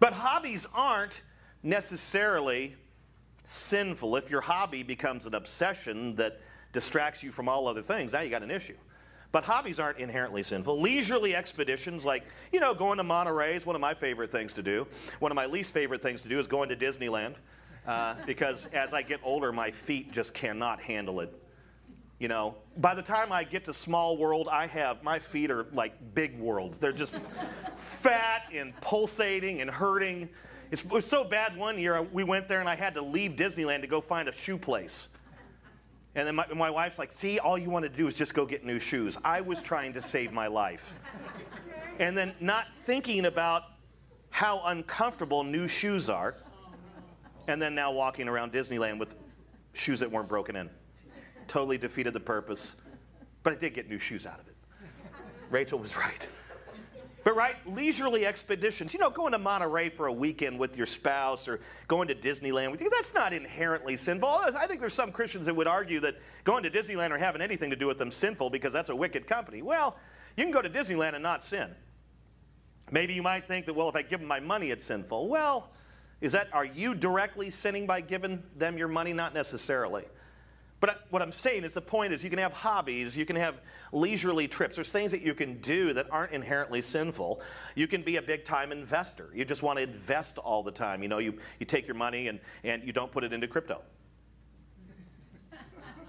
[0.00, 1.20] But hobbies aren't
[1.62, 2.74] necessarily
[3.44, 4.16] sinful.
[4.16, 6.40] If your hobby becomes an obsession that
[6.72, 8.76] distracts you from all other things, now you got an issue.
[9.34, 10.80] But hobbies aren't inherently sinful.
[10.80, 14.62] Leisurely expeditions, like, you know, going to Monterey is one of my favorite things to
[14.62, 14.86] do.
[15.18, 17.34] One of my least favorite things to do is going to Disneyland.
[17.84, 21.34] Uh, because as I get older, my feet just cannot handle it.
[22.20, 25.66] You know, by the time I get to small world, I have, my feet are
[25.72, 26.78] like big worlds.
[26.78, 27.16] They're just
[27.76, 30.28] fat and pulsating and hurting.
[30.82, 33.82] It was so bad one year, we went there and I had to leave Disneyland
[33.82, 35.06] to go find a shoe place.
[36.16, 38.44] And then my, my wife's like, see, all you want to do is just go
[38.44, 39.16] get new shoes.
[39.24, 40.94] I was trying to save my life.
[42.00, 43.62] And then not thinking about
[44.30, 46.34] how uncomfortable new shoes are.
[47.46, 49.14] And then now walking around Disneyland with
[49.74, 50.70] shoes that weren't broken in.
[51.46, 52.76] Totally defeated the purpose.
[53.44, 54.56] But I did get new shoes out of it.
[55.50, 56.28] Rachel was right.
[57.24, 61.48] But right, leisurely expeditions, you know, going to Monterey for a weekend with your spouse
[61.48, 64.28] or going to Disneyland with you, that's not inherently sinful.
[64.28, 67.70] I think there's some Christians that would argue that going to Disneyland or having anything
[67.70, 69.62] to do with them sinful because that's a wicked company.
[69.62, 69.96] Well,
[70.36, 71.74] you can go to Disneyland and not sin.
[72.90, 75.28] Maybe you might think that, well, if I give them my money, it's sinful.
[75.28, 75.70] Well,
[76.20, 79.14] is that, are you directly sinning by giving them your money?
[79.14, 80.04] Not necessarily.
[80.84, 83.62] But what I'm saying is the point is you can have hobbies, you can have
[83.90, 84.74] leisurely trips.
[84.74, 87.40] There's things that you can do that aren't inherently sinful.
[87.74, 89.30] You can be a big time investor.
[89.32, 91.02] You just want to invest all the time.
[91.02, 93.80] You know, you, you take your money and, and you don't put it into crypto.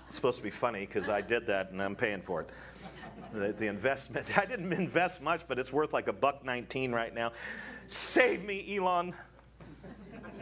[0.04, 2.50] It's supposed to be funny because I did that and I'm paying for it.
[3.32, 7.16] The, the, investment, I didn't invest much, but it's worth like a buck 19 right
[7.16, 7.32] now.
[7.88, 9.14] Save me, Elon.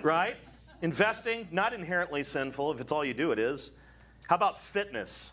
[0.02, 0.38] Right?
[0.82, 2.72] Investing, not inherently sinful.
[2.72, 3.70] If it's all you do, it is.
[4.28, 5.32] How about fitness?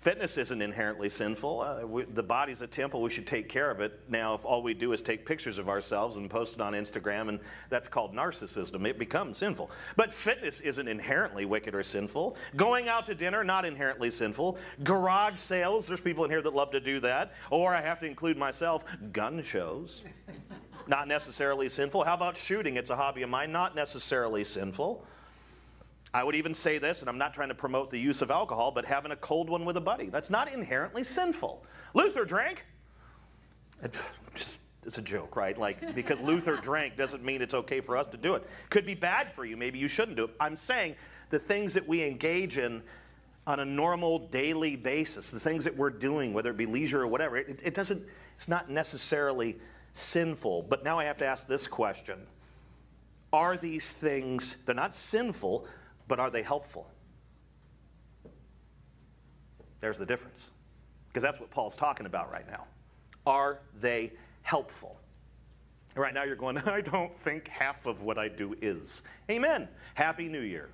[0.00, 1.60] Fitness isn't inherently sinful.
[1.60, 3.02] Uh, we, the body's a temple.
[3.02, 4.00] We should take care of it.
[4.08, 7.28] Now, if all we do is take pictures of ourselves and post it on Instagram,
[7.28, 9.70] and that's called narcissism, it becomes sinful.
[9.96, 12.38] But fitness isn't inherently wicked or sinful.
[12.56, 14.56] Going out to dinner, not inherently sinful.
[14.82, 17.34] Garage sales, there's people in here that love to do that.
[17.50, 20.02] Or I have to include myself, gun shows,
[20.86, 22.04] not necessarily sinful.
[22.04, 22.76] How about shooting?
[22.76, 25.04] It's a hobby of mine, not necessarily sinful.
[26.12, 28.72] I would even say this, and I'm not trying to promote the use of alcohol,
[28.72, 30.06] but having a cold one with a buddy.
[30.06, 31.64] That's not inherently sinful.
[31.94, 32.64] Luther drank.
[33.82, 33.94] It,
[34.34, 35.56] just, it's a joke, right?
[35.56, 38.44] Like, because Luther drank doesn't mean it's okay for us to do it.
[38.70, 39.56] Could be bad for you.
[39.56, 40.30] Maybe you shouldn't do it.
[40.40, 40.96] I'm saying
[41.30, 42.82] the things that we engage in
[43.46, 47.06] on a normal daily basis, the things that we're doing, whether it be leisure or
[47.06, 48.02] whatever, it, it doesn't,
[48.36, 49.58] it's not necessarily
[49.92, 50.62] sinful.
[50.68, 52.26] But now I have to ask this question.
[53.32, 55.66] Are these things, they're not sinful,
[56.10, 56.90] but are they helpful?
[59.80, 60.50] There's the difference.
[61.06, 62.66] Because that's what Paul's talking about right now.
[63.26, 64.98] Are they helpful?
[65.94, 69.02] Right now you're going, I don't think half of what I do is.
[69.30, 69.68] Amen.
[69.94, 70.68] Happy New Year.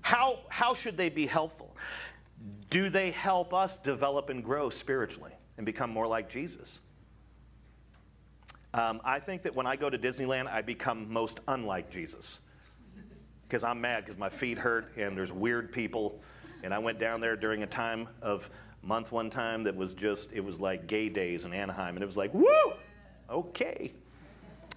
[0.00, 1.76] how, how should they be helpful?
[2.68, 6.80] Do they help us develop and grow spiritually and become more like Jesus?
[8.74, 12.40] Um, I think that when I go to Disneyland, I become most unlike Jesus
[13.48, 16.20] because I'm mad because my feet hurt and there's weird people.
[16.62, 18.50] And I went down there during a time of
[18.82, 21.96] month one time that was just, it was like gay days in Anaheim.
[21.96, 22.72] And it was like, woo,
[23.30, 23.92] okay.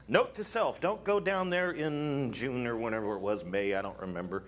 [0.08, 3.82] Note to self don't go down there in June or whenever it was, May, I
[3.82, 4.44] don't remember.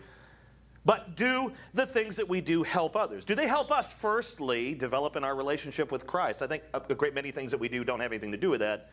[0.83, 3.23] But do the things that we do help others?
[3.23, 6.41] Do they help us, firstly, develop in our relationship with Christ?
[6.41, 8.61] I think a great many things that we do don't have anything to do with
[8.61, 8.89] that.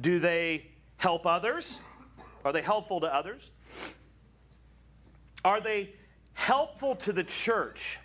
[0.00, 1.80] Do they help others?
[2.44, 3.50] Are they helpful to others?
[5.44, 5.90] Are they
[6.34, 7.98] helpful to the church?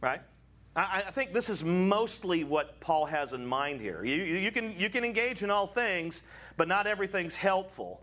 [0.00, 0.20] Right?
[0.74, 4.04] I, I think this is mostly what Paul has in mind here.
[4.04, 6.22] You, you, can, you can engage in all things,
[6.56, 8.02] but not everything's helpful.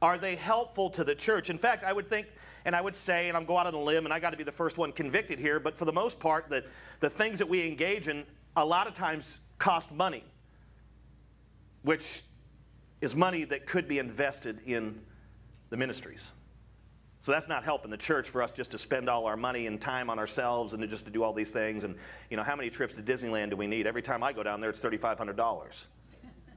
[0.00, 1.50] Are they helpful to the church?
[1.50, 2.28] In fact, I would think,
[2.64, 4.36] and I would say, and I'm going out on a limb, and I got to
[4.36, 6.64] be the first one convicted here, but for the most part, the,
[7.00, 8.24] the things that we engage in
[8.56, 10.22] a lot of times cost money,
[11.82, 12.22] which
[13.00, 15.00] is money that could be invested in
[15.70, 16.32] the ministries.
[17.28, 19.78] So that's not helping the church for us just to spend all our money and
[19.78, 21.84] time on ourselves and to just to do all these things.
[21.84, 21.94] And
[22.30, 23.86] you know, how many trips to Disneyland do we need?
[23.86, 25.86] Every time I go down there, it's $3,500.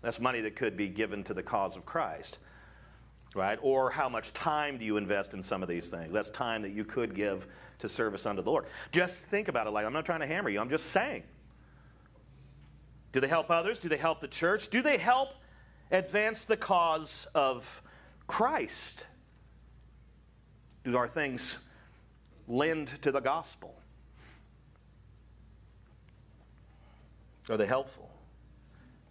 [0.02, 2.38] That's money that could be given to the cause of Christ,
[3.36, 3.60] right?
[3.62, 6.14] Or how much time do you invest in some of these things?
[6.14, 7.48] That's time that you could give
[7.80, 8.64] to service unto the Lord.
[8.94, 10.62] Just think about it like I'm not trying to hammer you.
[10.62, 11.24] I'm just saying.
[13.12, 13.78] Do they help others?
[13.78, 14.70] Do they help the church?
[14.70, 15.34] Do they help
[15.92, 17.82] advance the cause of
[18.26, 19.04] Christ?
[20.84, 21.60] Do our things
[22.48, 23.76] lend to the gospel?
[27.50, 28.10] Are they helpful?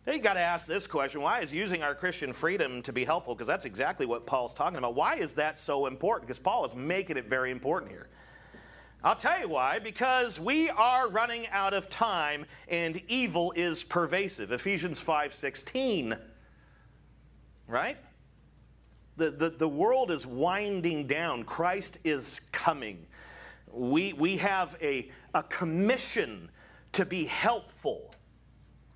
[0.07, 3.05] Now you got to ask this question why is using our Christian freedom to be
[3.05, 3.35] helpful?
[3.35, 4.95] Because that's exactly what Paul's talking about.
[4.95, 6.27] Why is that so important?
[6.27, 8.09] Because Paul is making it very important here.
[9.03, 9.79] I'll tell you why.
[9.79, 14.53] Because we are running out of time and evil is pervasive.
[14.53, 16.19] Ephesians 5:16.
[17.67, 17.99] Right?
[19.21, 21.45] The, the, the world is winding down.
[21.45, 23.07] Christ is coming.
[23.71, 26.49] We, we have a, a commission
[26.93, 28.15] to be helpful.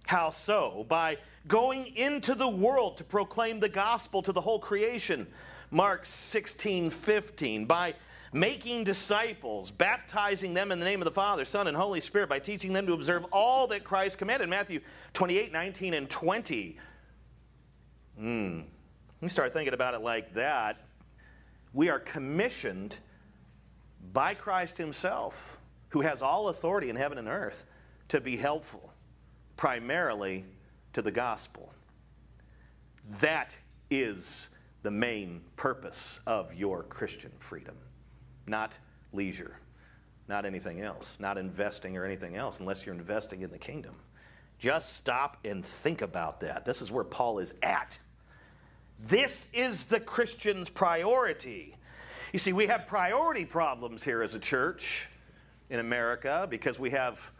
[0.06, 0.86] How so?
[0.88, 5.26] By going into the world to proclaim the gospel to the whole creation.
[5.70, 7.66] Mark 16, 15.
[7.66, 7.92] By
[8.32, 12.38] making disciples, baptizing them in the name of the Father, Son, and Holy Spirit, by
[12.38, 14.48] teaching them to observe all that Christ commanded.
[14.48, 14.80] Matthew
[15.12, 16.78] 28, 19, and 20.
[18.18, 18.60] Hmm.
[19.20, 20.78] You start thinking about it like that,
[21.72, 22.96] we are commissioned
[24.12, 27.64] by Christ Himself, who has all authority in heaven and earth,
[28.08, 28.92] to be helpful,
[29.56, 30.44] primarily
[30.92, 31.72] to the gospel.
[33.20, 33.56] That
[33.90, 34.50] is
[34.82, 37.76] the main purpose of your Christian freedom,
[38.46, 38.72] not
[39.12, 39.58] leisure,
[40.28, 43.94] not anything else, not investing or anything else, unless you're investing in the kingdom.
[44.58, 46.64] Just stop and think about that.
[46.64, 47.98] This is where Paul is at.
[48.98, 51.76] This is the Christian's priority.
[52.32, 55.08] You see, we have priority problems here as a church
[55.70, 57.30] in America because we have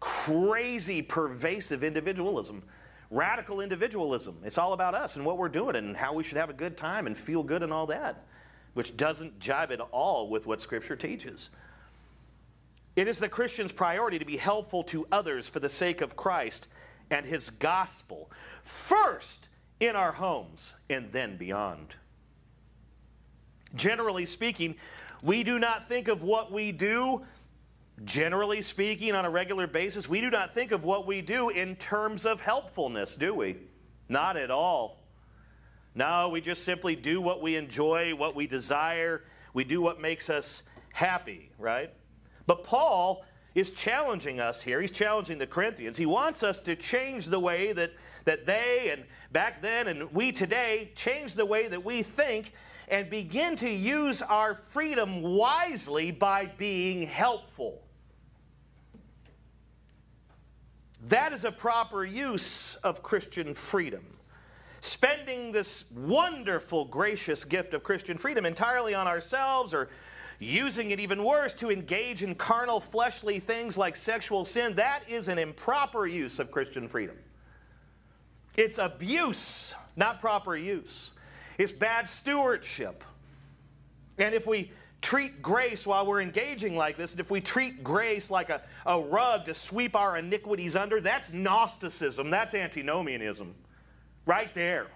[0.00, 2.62] crazy, pervasive individualism,
[3.10, 4.36] radical individualism.
[4.44, 6.76] It's all about us and what we're doing and how we should have a good
[6.76, 8.24] time and feel good and all that,
[8.74, 11.50] which doesn't jibe at all with what Scripture teaches.
[12.96, 16.68] It is the Christian's priority to be helpful to others for the sake of Christ
[17.10, 18.30] and his gospel.
[18.62, 19.48] First,
[19.86, 21.96] in our homes and then beyond.
[23.74, 24.76] Generally speaking,
[25.22, 27.22] we do not think of what we do,
[28.04, 31.76] generally speaking, on a regular basis, we do not think of what we do in
[31.76, 33.56] terms of helpfulness, do we?
[34.08, 35.00] Not at all.
[35.94, 39.22] No, we just simply do what we enjoy, what we desire.
[39.52, 41.90] We do what makes us happy, right?
[42.46, 44.80] But Paul is challenging us here.
[44.80, 45.96] He's challenging the Corinthians.
[45.96, 47.92] He wants us to change the way that,
[48.24, 52.52] that they and back then and we today change the way that we think
[52.88, 57.82] and begin to use our freedom wisely by being helpful.
[61.08, 64.06] That is a proper use of Christian freedom.
[64.80, 69.88] Spending this wonderful, gracious gift of Christian freedom entirely on ourselves or
[70.38, 75.26] using it even worse to engage in carnal, fleshly things like sexual sin, that is
[75.26, 77.16] an improper use of Christian freedom.
[78.56, 81.12] It's abuse, not proper use.
[81.58, 83.04] It's bad stewardship.
[84.18, 84.70] And if we
[85.02, 89.00] treat grace while we're engaging like this, and if we treat grace like a, a
[89.00, 93.54] rug to sweep our iniquities under, that's Gnosticism, that's antinomianism.
[94.24, 94.86] Right there.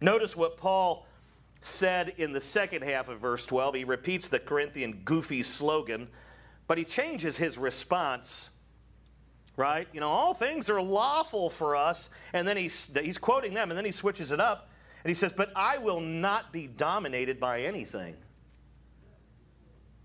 [0.00, 1.06] Notice what Paul
[1.60, 3.74] said in the second half of verse 12.
[3.74, 6.08] He repeats the Corinthian goofy slogan,
[6.66, 8.50] but he changes his response,
[9.58, 9.88] right?
[9.92, 12.08] You know, all things are lawful for us.
[12.32, 14.70] And then he's, he's quoting them, and then he switches it up,
[15.04, 18.16] and he says, But I will not be dominated by anything.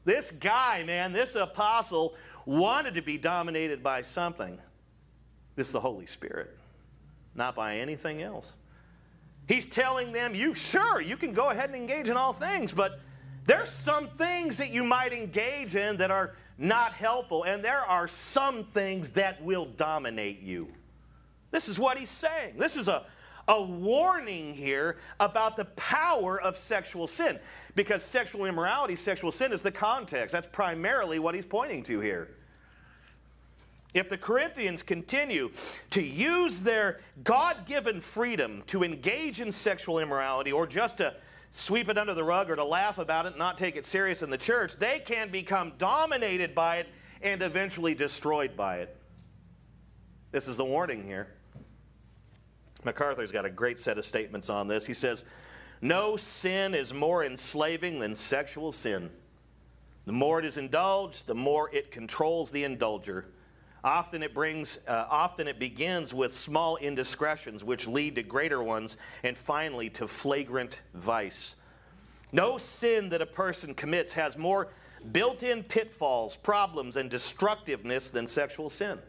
[0.03, 4.59] This guy, man, this apostle wanted to be dominated by something.
[5.55, 6.57] This is the Holy Spirit,
[7.35, 8.53] not by anything else.
[9.47, 12.99] He's telling them, you sure, you can go ahead and engage in all things, but
[13.45, 18.07] there's some things that you might engage in that are not helpful, and there are
[18.07, 20.67] some things that will dominate you.
[21.51, 22.57] This is what he's saying.
[22.57, 23.03] This is a,
[23.47, 27.39] a warning here about the power of sexual sin.
[27.75, 30.33] Because sexual immorality, sexual sin is the context.
[30.33, 32.29] That's primarily what he's pointing to here.
[33.93, 35.51] If the Corinthians continue
[35.91, 41.13] to use their God given freedom to engage in sexual immorality or just to
[41.53, 44.29] sweep it under the rug or to laugh about it not take it serious in
[44.29, 46.87] the church, they can become dominated by it
[47.21, 48.97] and eventually destroyed by it.
[50.31, 51.27] This is the warning here.
[52.83, 54.85] MacArthur's got a great set of statements on this.
[54.85, 55.23] He says,
[55.79, 59.11] No sin is more enslaving than sexual sin.
[60.05, 63.25] The more it is indulged, the more it controls the indulger.
[63.83, 68.95] Often it brings, uh, often it begins with small indiscretions which lead to greater ones
[69.23, 71.55] and finally to flagrant vice.
[72.31, 74.69] No sin that a person commits has more
[75.11, 78.99] built-in pitfalls, problems, and destructiveness than sexual sin.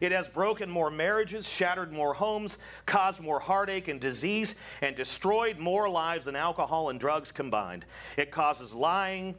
[0.00, 5.58] It has broken more marriages, shattered more homes, caused more heartache and disease, and destroyed
[5.58, 7.86] more lives than alcohol and drugs combined.
[8.16, 9.34] It causes lying,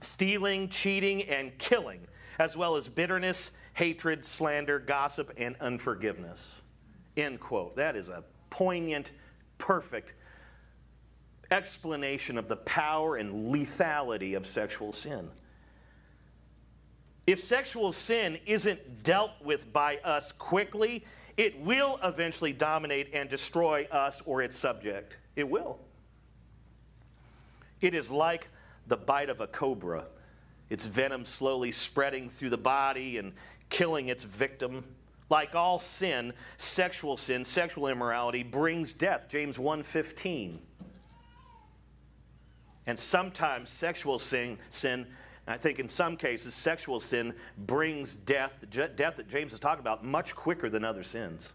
[0.00, 2.00] stealing, cheating, and killing,
[2.38, 6.60] as well as bitterness hatred, slander, gossip, and unforgiveness.
[7.16, 7.76] End quote.
[7.76, 9.12] That is a poignant,
[9.58, 10.14] perfect
[11.50, 15.30] explanation of the power and lethality of sexual sin.
[17.26, 21.04] If sexual sin isn't dealt with by us quickly,
[21.36, 25.16] it will eventually dominate and destroy us or its subject.
[25.36, 25.78] It will.
[27.80, 28.48] It is like
[28.86, 30.04] the bite of a cobra,
[30.70, 33.32] its venom slowly spreading through the body and
[33.68, 34.84] killing its victim.
[35.30, 39.28] Like all sin, sexual sin, sexual immorality brings death.
[39.28, 40.60] James 1:15.
[42.86, 45.06] And sometimes sexual sin, sin,
[45.46, 50.04] I think in some cases sexual sin brings death, death that James is talking about
[50.04, 51.52] much quicker than other sins.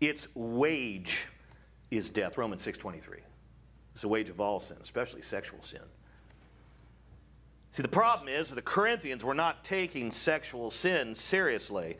[0.00, 1.28] Its wage
[1.90, 2.36] is death.
[2.36, 3.22] Romans 6:23.
[3.92, 5.82] It's the wage of all sin, especially sexual sin.
[7.72, 11.96] See, the problem is the Corinthians were not taking sexual sin seriously.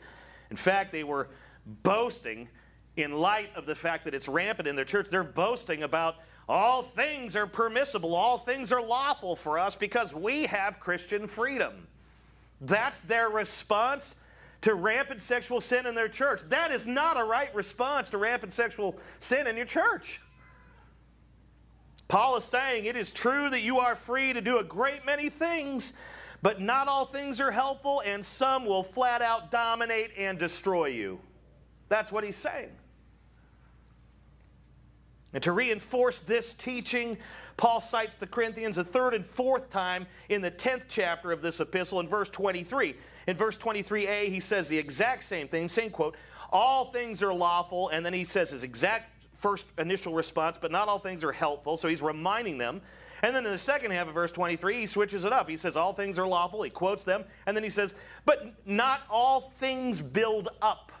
[0.51, 1.29] In fact, they were
[1.65, 2.47] boasting,
[2.95, 6.17] in light of the fact that it's rampant in their church, they're boasting about
[6.47, 11.87] all things are permissible, all things are lawful for us because we have Christian freedom.
[12.61, 14.15] That's their response
[14.61, 16.41] to rampant sexual sin in their church.
[16.49, 20.21] That is not a right response to rampant sexual sin in your church.
[22.07, 25.29] Paul is saying it is true that you are free to do a great many
[25.29, 25.93] things,
[26.41, 31.19] but not all things are helpful, and some will flat out dominate and destroy you.
[31.89, 32.71] That's what he's saying.
[35.33, 37.17] And to reinforce this teaching,
[37.57, 41.59] Paul cites the Corinthians a third and fourth time in the 10th chapter of this
[41.59, 42.95] epistle in verse 23.
[43.27, 46.15] In verse 23a, he says the exact same thing, same quote,
[46.51, 50.87] all things are lawful, and then he says his exact first initial response, but not
[50.87, 51.77] all things are helpful.
[51.77, 52.81] So he's reminding them.
[53.21, 55.49] And then in the second half of verse 23, he switches it up.
[55.49, 56.61] He says, All things are lawful.
[56.63, 57.23] He quotes them.
[57.47, 57.93] And then he says,
[58.25, 60.91] But not all things build up.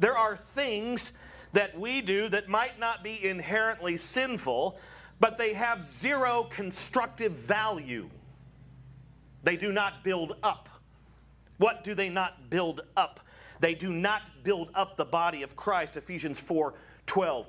[0.00, 1.12] There are things
[1.52, 4.76] that we do that might not be inherently sinful,
[5.20, 8.10] but they have zero constructive value.
[9.44, 10.68] They do not build up.
[11.58, 13.20] What do they not build up?
[13.60, 16.74] They do not build up the body of Christ, Ephesians 4
[17.06, 17.46] 12.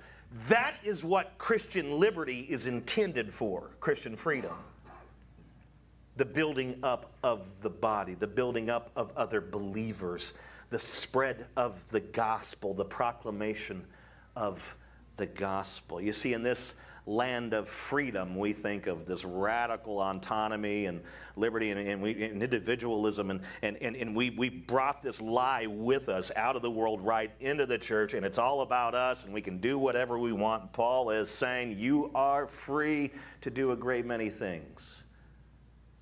[0.49, 4.53] That is what Christian liberty is intended for, Christian freedom.
[6.17, 10.33] The building up of the body, the building up of other believers,
[10.69, 13.85] the spread of the gospel, the proclamation
[14.35, 14.75] of
[15.17, 16.01] the gospel.
[16.01, 16.75] You see, in this
[17.07, 21.01] land of freedom, we think of this radical autonomy and
[21.35, 23.29] liberty and, and, we, and individualism.
[23.29, 27.01] And, and, and, and we, we brought this lie with us out of the world
[27.01, 30.33] right into the church, and it's all about us, and we can do whatever we
[30.33, 30.73] want.
[30.73, 35.03] Paul is saying, You are free to do a great many things,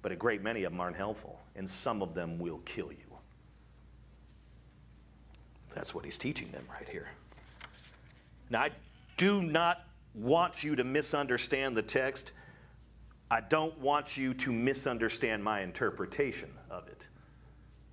[0.02, 2.98] but a great many of them aren't helpful, and some of them will kill you.
[5.76, 7.08] That's what he's teaching them right here.
[8.50, 8.70] Now, I
[9.18, 9.82] do not
[10.14, 12.34] want you to misunderstand the text.
[13.32, 17.08] I don't want you to misunderstand my interpretation of it.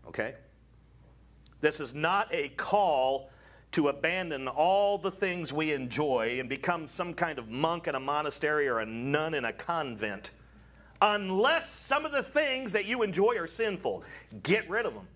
[0.07, 0.35] Okay?
[1.61, 3.31] This is not a call
[3.73, 8.01] to abandon all the things we enjoy and become some kind of monk in a
[8.01, 10.33] monastery or a nun in a convent.
[11.01, 14.03] Unless some of the things that you enjoy are sinful,
[14.43, 15.07] get rid of them.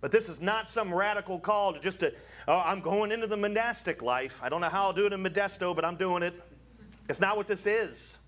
[0.00, 2.12] But this is not some radical call to just to
[2.48, 4.40] oh, I'm going into the monastic life.
[4.42, 6.34] I don't know how I'll do it in Modesto, but I'm doing it.
[7.08, 8.18] It's not what this is.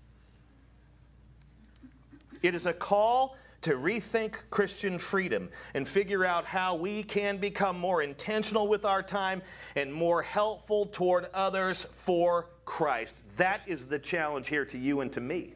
[2.41, 7.77] It is a call to rethink Christian freedom and figure out how we can become
[7.77, 9.41] more intentional with our time
[9.75, 13.17] and more helpful toward others for Christ.
[13.35, 15.55] That is the challenge here to you and to me.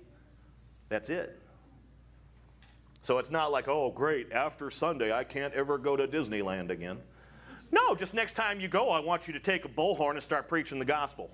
[0.89, 1.39] That's it.
[3.01, 6.99] So it's not like, oh, great, after Sunday, I can't ever go to Disneyland again.
[7.74, 10.47] No, just next time you go, I want you to take a bullhorn and start
[10.47, 11.32] preaching the gospel.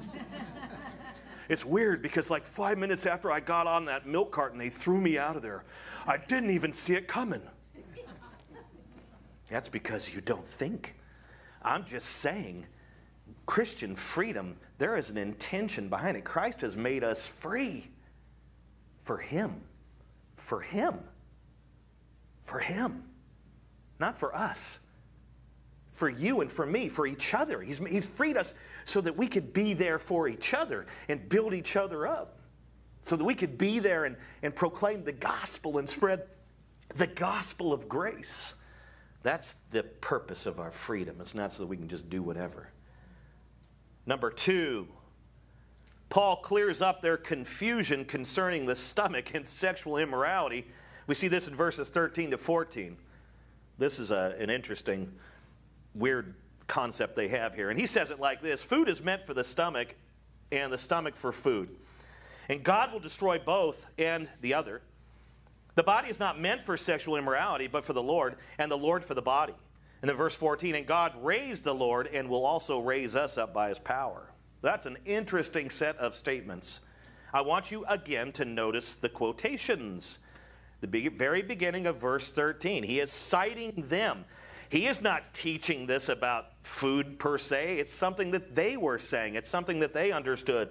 [1.50, 4.98] it's weird because, like, five minutes after I got on that milk carton, they threw
[4.98, 5.64] me out of there.
[6.06, 7.42] I didn't even see it coming.
[9.50, 10.94] That's because you don't think.
[11.60, 12.64] I'm just saying,
[13.44, 16.24] Christian freedom, there is an intention behind it.
[16.24, 17.90] Christ has made us free
[19.04, 19.60] for Him.
[20.34, 21.00] For Him.
[22.44, 23.04] For Him.
[23.98, 24.86] Not for us.
[25.98, 27.60] For you and for me, for each other.
[27.60, 31.54] He's, he's freed us so that we could be there for each other and build
[31.54, 32.38] each other up.
[33.02, 36.22] So that we could be there and, and proclaim the gospel and spread
[36.94, 38.54] the gospel of grace.
[39.24, 41.16] That's the purpose of our freedom.
[41.20, 42.70] It's not so that we can just do whatever.
[44.06, 44.86] Number two,
[46.10, 50.68] Paul clears up their confusion concerning the stomach and sexual immorality.
[51.08, 52.96] We see this in verses 13 to 14.
[53.78, 55.12] This is a, an interesting,
[55.98, 56.34] weird
[56.66, 57.70] concept they have here.
[57.70, 59.94] And he says it like this Food is meant for the stomach,
[60.52, 61.70] and the stomach for food.
[62.48, 64.80] And God will destroy both and the other.
[65.74, 69.04] The body is not meant for sexual immorality, but for the Lord, and the Lord
[69.04, 69.54] for the body.
[70.00, 73.52] And then verse 14, and God raised the Lord and will also raise us up
[73.52, 74.30] by his power.
[74.62, 76.86] That's an interesting set of statements.
[77.32, 80.20] I want you again to notice the quotations.
[80.80, 84.24] The very beginning of verse 13, he is citing them.
[84.70, 87.78] He is not teaching this about food per se.
[87.78, 90.70] It's something that they were saying, it's something that they understood.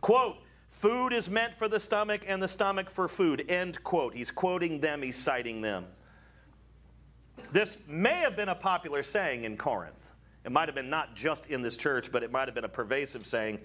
[0.00, 0.36] Quote,
[0.82, 3.48] Food is meant for the stomach and the stomach for food.
[3.48, 4.14] End quote.
[4.14, 5.86] He's quoting them, he's citing them.
[7.52, 10.12] This may have been a popular saying in Corinth.
[10.44, 12.68] It might have been not just in this church, but it might have been a
[12.68, 13.60] pervasive saying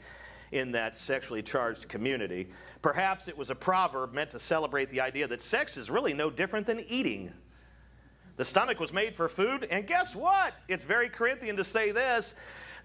[0.52, 2.50] in that sexually charged community.
[2.84, 6.30] Perhaps it was a proverb meant to celebrate the idea that sex is really no
[6.30, 7.34] different than eating.
[8.38, 10.54] The stomach was made for food, and guess what?
[10.68, 12.36] It's very Corinthian to say this.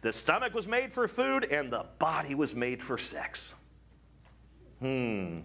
[0.01, 3.55] The stomach was made for food, and the body was made for sex.
[4.81, 5.41] Hmm.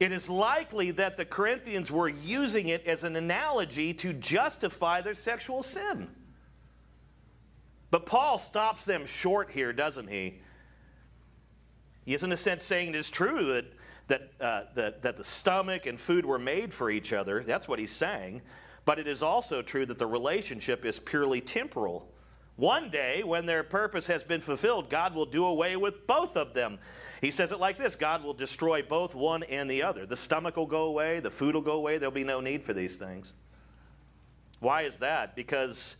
[0.00, 5.14] It is likely that the Corinthians were using it as an analogy to justify their
[5.14, 6.08] sexual sin.
[7.90, 10.40] But Paul stops them short here, doesn't he?
[12.04, 13.66] He is, in a sense, saying it is true that,
[14.08, 17.42] that, uh, that, that the stomach and food were made for each other.
[17.42, 18.42] That's what he's saying.
[18.84, 22.08] But it is also true that the relationship is purely temporal.
[22.56, 26.54] One day, when their purpose has been fulfilled, God will do away with both of
[26.54, 26.78] them.
[27.20, 30.06] He says it like this God will destroy both one and the other.
[30.06, 32.72] The stomach will go away, the food will go away, there'll be no need for
[32.72, 33.32] these things.
[34.60, 35.34] Why is that?
[35.34, 35.96] Because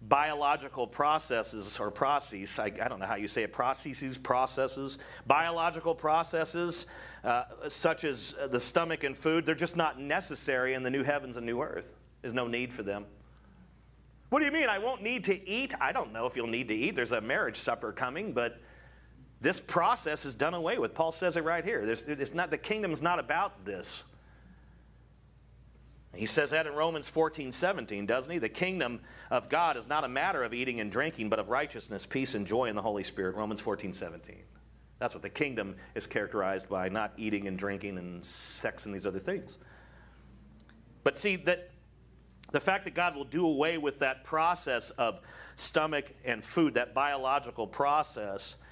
[0.00, 5.94] biological processes or processes, I, I, don't know how you say it, processes, processes, biological
[5.94, 6.86] processes
[7.24, 11.36] uh, such as the stomach and food, they're just not necessary in the new heavens
[11.36, 11.94] and new earth.
[12.22, 13.06] There's no need for them.
[14.30, 14.68] What do you mean?
[14.68, 15.74] I won't need to eat?
[15.80, 16.94] I don't know if you'll need to eat.
[16.94, 18.60] There's a marriage supper coming, but
[19.40, 20.94] this process is done away with.
[20.94, 21.86] Paul says it right here.
[21.86, 24.04] There's, it's not, the kingdom's not about this.
[26.14, 28.38] He says that in Romans 14, 17, doesn't he?
[28.38, 29.00] The kingdom
[29.30, 32.46] of God is not a matter of eating and drinking, but of righteousness, peace, and
[32.46, 33.36] joy in the Holy Spirit.
[33.36, 34.36] Romans 14, 17.
[34.98, 39.06] That's what the kingdom is characterized by, not eating and drinking and sex and these
[39.06, 39.58] other things.
[41.04, 41.70] But see, that
[42.50, 45.20] the fact that God will do away with that process of
[45.56, 48.62] stomach and food, that biological process,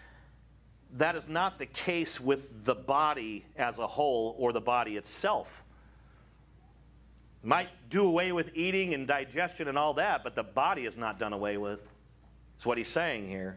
[0.95, 5.63] that is not the case with the body as a whole or the body itself.
[7.47, 11.17] Might do away with eating and digestion and all that, but the body is not
[11.17, 11.89] done away with.
[12.57, 13.57] That's what he's saying here.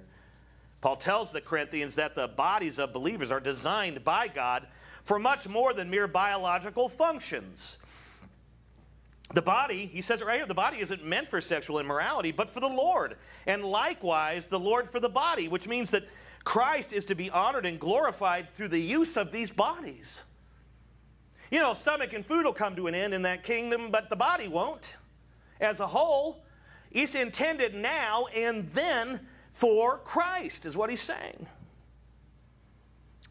[0.80, 4.68] Paul tells the Corinthians that the bodies of believers are designed by God
[5.02, 7.80] for much more than mere biological functions.
[9.34, 12.48] The body, he says it right here, the body isn't meant for sexual immorality, but
[12.48, 13.16] for the Lord.
[13.48, 16.08] And likewise, the Lord for the body, which means that
[16.44, 20.22] Christ is to be honored and glorified through the use of these bodies.
[21.52, 24.16] You know, stomach and food will come to an end in that kingdom, but the
[24.16, 24.96] body won't.
[25.60, 26.44] As a whole,
[26.92, 29.22] it's intended now and then
[29.52, 31.48] for Christ, is what he's saying.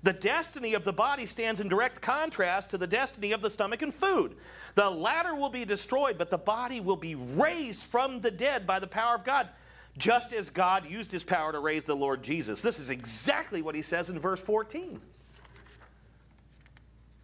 [0.02, 3.82] The destiny of the body stands in direct contrast to the destiny of the stomach
[3.82, 4.36] and food.
[4.74, 8.78] The latter will be destroyed, but the body will be raised from the dead by
[8.78, 9.48] the power of God,
[9.96, 12.62] just as God used his power to raise the Lord Jesus.
[12.62, 15.00] This is exactly what he says in verse 14.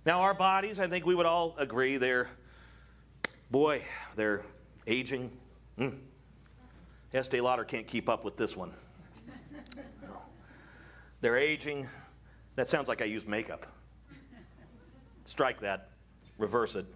[0.06, 2.28] Now, our bodies, I think we would all agree, they're,
[3.50, 3.82] boy,
[4.16, 4.42] they're
[4.86, 5.30] aging.
[5.78, 5.98] Mm.
[7.14, 8.72] Estee Lauder can't keep up with this one.
[10.02, 10.10] No.
[11.20, 11.88] They're aging,
[12.54, 13.66] that sounds like I use makeup.
[15.24, 15.90] Strike that.
[16.36, 16.86] reverse it.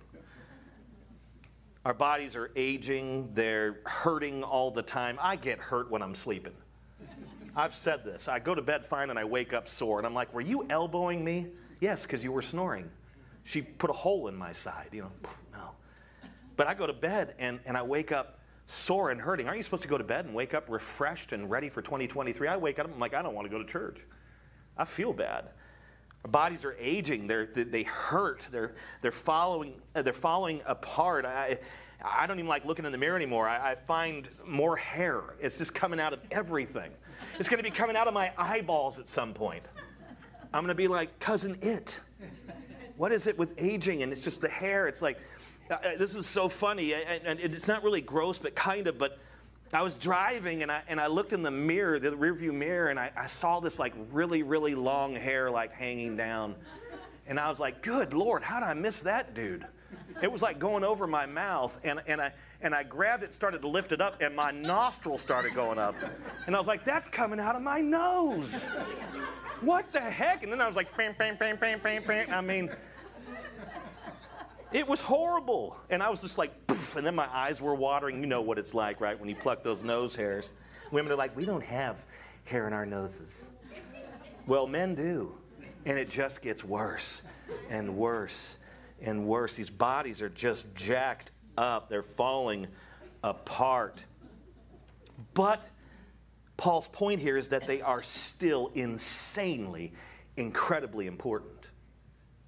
[1.85, 5.19] Our bodies are aging, they're hurting all the time.
[5.23, 6.53] I get hurt when I'm sleeping.
[7.57, 8.29] I've said this.
[8.29, 9.99] I go to bed fine and I wake up sore.
[9.99, 11.47] And I'm like, Were you elbowing me?
[11.81, 12.91] Yes, because you were snoring.
[13.49, 15.13] She put a hole in my side, you know.
[15.55, 15.71] No.
[16.57, 19.47] But I go to bed and, and I wake up sore and hurting.
[19.47, 22.47] Aren't you supposed to go to bed and wake up refreshed and ready for 2023?
[22.47, 24.05] I wake up, I'm like, I don't want to go to church.
[24.77, 25.49] I feel bad.
[26.27, 27.27] Our bodies are aging.
[27.27, 28.47] They're, they hurt.
[28.51, 31.25] They're, they're, following, uh, they're falling apart.
[31.25, 31.59] I,
[32.05, 33.49] I don't even like looking in the mirror anymore.
[33.49, 35.37] I, I find more hair.
[35.41, 36.91] It's just coming out of everything.
[37.39, 39.63] It's going to be coming out of my eyeballs at some point.
[40.53, 41.99] I'm going to be like Cousin It.
[42.99, 44.03] What is it with aging?
[44.03, 44.89] And it's just the hair.
[44.89, 45.19] It's like,
[45.71, 46.93] uh, uh this is so funny.
[46.93, 48.99] And it's not really gross, but kind of.
[48.99, 49.19] But
[49.73, 52.99] I was driving and I, and I looked in the mirror, the rearview mirror, and
[52.99, 56.57] I, I saw this like really, really long hair like hanging down.
[57.27, 59.65] And I was like, good Lord, how did I miss that dude?
[60.21, 63.63] It was like going over my mouth, and, and, I, and I grabbed it, started
[63.63, 65.95] to lift it up, and my nostrils started going up.
[66.47, 68.67] And I was like, that's coming out of my nose.
[69.61, 70.43] What the heck?
[70.43, 72.27] And then I was like, bam, bam, bam, bam, bam, bam.
[72.31, 72.71] I mean,
[74.73, 75.77] it was horrible.
[75.91, 78.21] And I was just like, Poof, and then my eyes were watering.
[78.21, 79.19] You know what it's like, right?
[79.19, 80.53] When you pluck those nose hairs.
[80.91, 82.05] Women are like, we don't have
[82.45, 83.29] hair in our noses.
[84.47, 85.35] Well, men do.
[85.85, 87.23] And it just gets worse
[87.71, 88.59] and worse
[89.01, 89.57] and worse.
[89.57, 92.67] These bodies are just jacked up, they're falling
[93.23, 94.05] apart.
[95.35, 95.69] But
[96.57, 99.93] Paul's point here is that they are still insanely,
[100.37, 101.59] incredibly important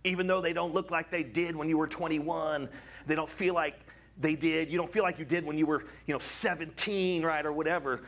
[0.05, 2.69] even though they don't look like they did when you were 21,
[3.07, 3.79] they don't feel like
[4.19, 4.71] they did.
[4.71, 8.03] You don't feel like you did when you were, you know, 17, right, or whatever.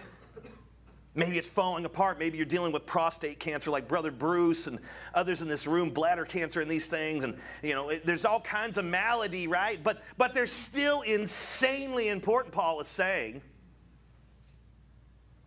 [1.14, 2.18] Maybe it's falling apart.
[2.18, 4.78] Maybe you're dealing with prostate cancer like Brother Bruce and
[5.12, 7.22] others in this room, bladder cancer and these things.
[7.22, 9.82] And, you know, it, there's all kinds of malady, right?
[9.82, 13.42] But, but they're still insanely important, Paul is saying.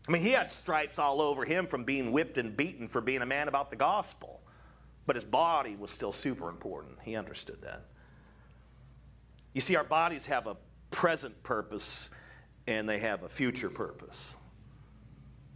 [0.07, 3.24] I mean, he had stripes all over him from being whipped and beaten for being
[3.24, 4.41] a man about the gospel.
[5.07, 6.97] But his body was still super important.
[7.01, 7.86] He understood that.
[9.53, 10.57] You see, our bodies have a
[10.91, 12.11] present purpose
[12.68, 14.36] and they have a future purpose.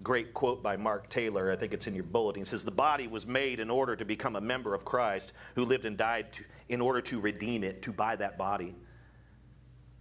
[0.02, 2.42] Great quote by Mark Taylor, I think it's in your bulletin.
[2.42, 5.66] He says, The body was made in order to become a member of Christ who
[5.66, 8.76] lived and died to, in order to redeem it, to buy that body.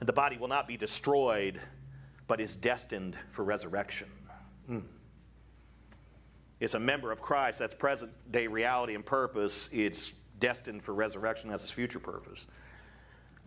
[0.00, 1.60] And the body will not be destroyed,
[2.28, 4.08] but is destined for resurrection.
[4.66, 4.80] Hmm
[6.60, 9.68] is a member of Christ, that's present day reality and purpose.
[9.72, 12.46] It's destined for resurrection, that's its future purpose.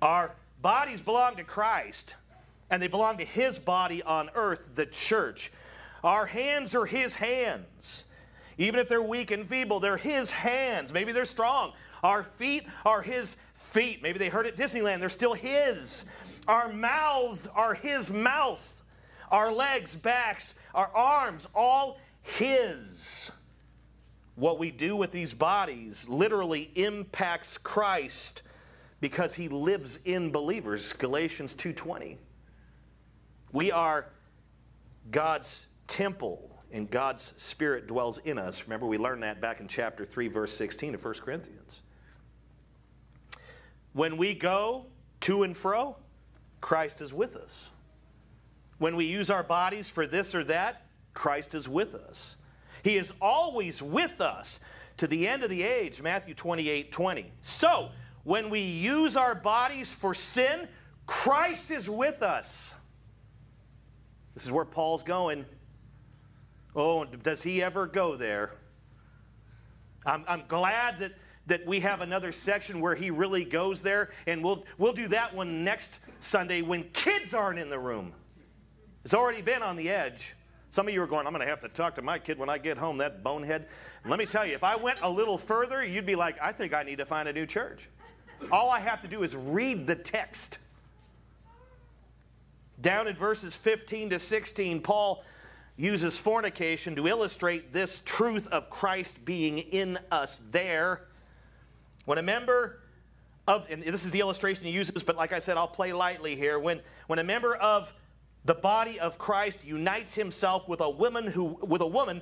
[0.01, 2.15] Our bodies belong to Christ,
[2.69, 5.51] and they belong to his body on earth, the church.
[6.03, 8.05] Our hands are his hands.
[8.57, 10.93] Even if they're weak and feeble, they're his hands.
[10.93, 11.73] Maybe they're strong.
[12.03, 14.01] Our feet are his feet.
[14.01, 16.05] Maybe they hurt at Disneyland, they're still his.
[16.47, 18.83] Our mouths are his mouth.
[19.29, 23.31] Our legs, backs, our arms, all his.
[24.35, 28.41] What we do with these bodies literally impacts Christ
[28.99, 30.93] because he lives in believers.
[30.93, 32.17] Galatians 2:20.
[33.51, 34.07] We are
[35.09, 38.63] God's temple and God's spirit dwells in us.
[38.63, 41.81] Remember we learned that back in chapter 3 verse 16 of 1 Corinthians.
[43.93, 44.85] When we go
[45.21, 45.97] to and fro,
[46.61, 47.69] Christ is with us.
[48.77, 52.37] When we use our bodies for this or that, Christ is with us.
[52.83, 54.61] He is always with us
[54.97, 57.31] to the end of the age, Matthew 28 20.
[57.41, 57.89] So,
[58.23, 60.69] when we use our bodies for sin,
[61.05, 62.73] Christ is with us.
[64.33, 65.45] This is where Paul's going.
[66.75, 68.51] Oh, does he ever go there?
[70.05, 71.13] I'm, I'm glad that,
[71.47, 75.35] that we have another section where he really goes there, and we'll, we'll do that
[75.35, 78.13] one next Sunday when kids aren't in the room.
[79.03, 80.35] It's already been on the edge.
[80.69, 82.49] Some of you are going, I'm going to have to talk to my kid when
[82.49, 83.67] I get home, that bonehead.
[84.05, 86.73] Let me tell you, if I went a little further, you'd be like, I think
[86.73, 87.89] I need to find a new church.
[88.51, 90.59] All I have to do is read the text.
[92.79, 95.23] Down in verses 15 to 16, Paul
[95.81, 101.07] uses fornication to illustrate this truth of Christ being in us there.
[102.05, 102.81] When a member
[103.47, 106.35] of, and this is the illustration he uses, but like I said, I'll play lightly
[106.35, 106.59] here.
[106.59, 107.93] When, when a member of
[108.45, 112.21] the body of Christ unites himself with a woman who, with a woman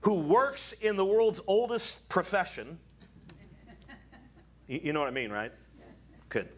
[0.00, 2.78] who works in the world's oldest profession.
[4.66, 5.52] You know what I mean, right?
[5.78, 5.88] Yes.
[6.30, 6.48] Good.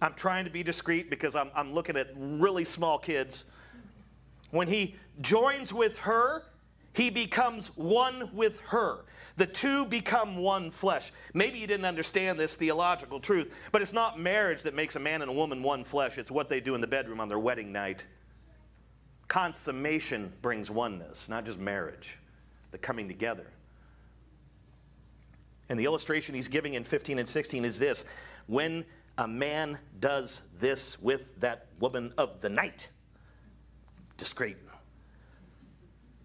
[0.00, 3.50] I'm trying to be discreet because I'm, I'm looking at really small kids.
[4.50, 6.44] When he joins with her,
[6.92, 9.04] He becomes one with her.
[9.36, 11.12] The two become one flesh.
[11.34, 15.20] Maybe you didn't understand this theological truth, but it's not marriage that makes a man
[15.20, 16.16] and a woman one flesh.
[16.16, 18.06] It's what they do in the bedroom on their wedding night.
[19.28, 22.16] Consummation brings oneness, not just marriage,
[22.70, 23.50] the coming together.
[25.68, 28.04] And the illustration he's giving in 15 and 16 is this
[28.46, 28.84] when
[29.18, 32.88] a man does this with that woman of the night,
[34.16, 34.56] discreet.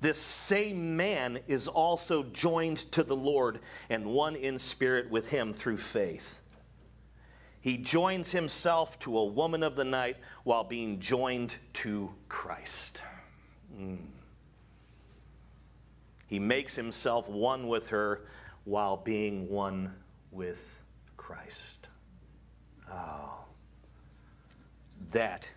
[0.01, 5.53] This same man is also joined to the Lord and one in spirit with him
[5.53, 6.41] through faith.
[7.61, 12.99] He joins himself to a woman of the night while being joined to Christ.
[13.79, 13.99] Mm.
[16.25, 18.23] He makes himself one with her
[18.63, 19.93] while being one
[20.31, 20.81] with
[21.15, 21.87] Christ.
[22.91, 23.45] Oh,
[25.11, 25.47] that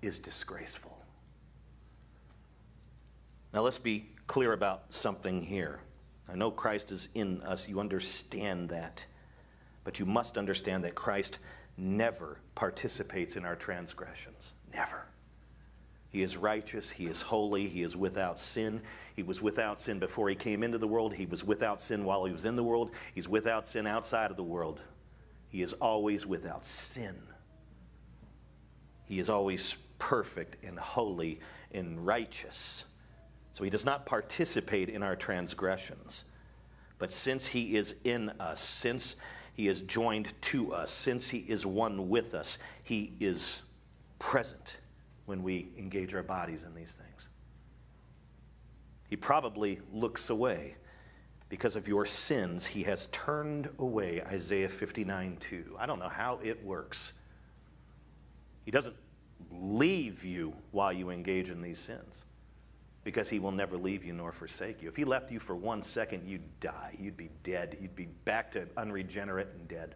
[0.00, 0.91] is disgraceful.
[3.52, 5.80] Now let's be clear about something here.
[6.28, 9.04] I know Christ is in us, you understand that.
[9.84, 11.38] But you must understand that Christ
[11.76, 14.52] never participates in our transgressions.
[14.72, 15.06] Never.
[16.10, 18.82] He is righteous, He is holy, He is without sin.
[19.16, 22.24] He was without sin before He came into the world, He was without sin while
[22.24, 24.80] He was in the world, He's without sin outside of the world.
[25.48, 27.16] He is always without sin.
[29.04, 31.40] He is always perfect and holy
[31.72, 32.86] and righteous.
[33.52, 36.24] So He does not participate in our transgressions.
[36.98, 39.16] But since He is in us, since
[39.54, 43.62] He is joined to us, since He is one with us, He is
[44.18, 44.78] present
[45.26, 47.28] when we engage our bodies in these things.
[49.08, 50.76] He probably looks away
[51.50, 52.66] because of your sins.
[52.66, 55.76] He has turned away, Isaiah 59 2.
[55.78, 57.12] I don't know how it works.
[58.64, 58.96] He doesn't
[59.50, 62.24] leave you while you engage in these sins
[63.04, 64.88] because he will never leave you nor forsake you.
[64.88, 66.94] If he left you for one second, you'd die.
[66.98, 67.76] You'd be dead.
[67.80, 69.94] You'd be back to unregenerate and dead.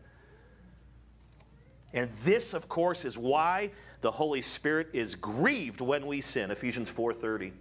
[1.92, 6.50] And this, of course, is why the Holy Spirit is grieved when we sin.
[6.50, 7.52] Ephesians 4:30.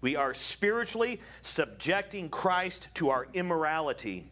[0.00, 4.30] We are spiritually subjecting Christ to our immorality.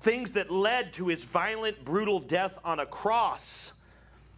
[0.00, 3.74] Things that led to his violent, brutal death on a cross.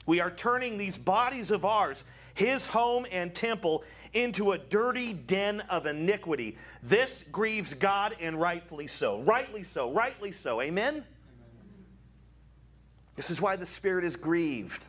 [0.05, 2.03] We are turning these bodies of ours,
[2.35, 6.57] his home and temple, into a dirty den of iniquity.
[6.83, 9.21] This grieves God, and rightfully so.
[9.21, 10.61] Rightly so, rightly so.
[10.61, 11.05] Amen?
[13.17, 14.87] This is why the Spirit is grieved.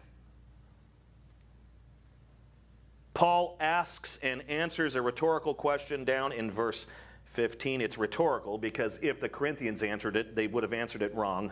[3.13, 6.85] Paul asks and answers a rhetorical question down in verse
[7.25, 7.81] 15.
[7.81, 11.51] It's rhetorical because if the Corinthians answered it, they would have answered it wrong.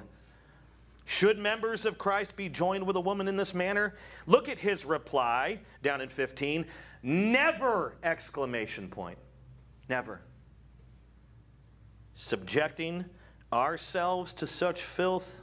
[1.06, 3.96] Should members of Christ be joined with a woman in this manner?
[4.26, 6.66] Look at his reply down in 15.
[7.04, 7.96] Never!
[8.04, 9.20] Exclamation point.
[9.88, 10.22] Never.
[12.16, 13.06] Subjecting
[13.54, 15.42] ourselves to such filth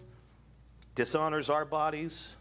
[0.96, 2.34] dishonors our bodies.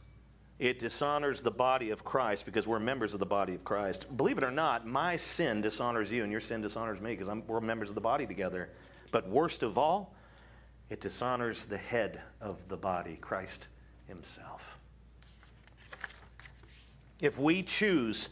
[0.57, 4.15] It dishonors the body of Christ because we're members of the body of Christ.
[4.15, 7.61] Believe it or not, my sin dishonors you and your sin dishonors me because we're
[7.61, 8.69] members of the body together.
[9.11, 10.15] But worst of all,
[10.92, 13.68] it dishonors the head of the body, Christ
[14.08, 14.78] Himself.
[17.22, 18.30] If we choose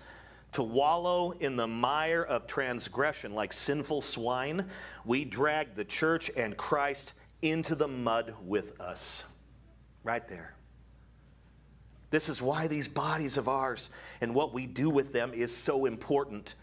[0.52, 4.66] to wallow in the mire of transgression like sinful swine,
[5.06, 9.24] we drag the church and Christ into the mud with us.
[10.04, 10.54] Right there.
[12.10, 13.90] This is why these bodies of ours
[14.20, 16.56] and what we do with them is so important.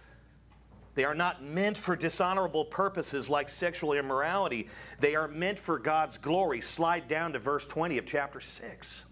[0.96, 4.68] They are not meant for dishonorable purposes like sexual immorality.
[4.98, 6.62] They are meant for God's glory.
[6.62, 9.04] Slide down to verse 20 of chapter 6.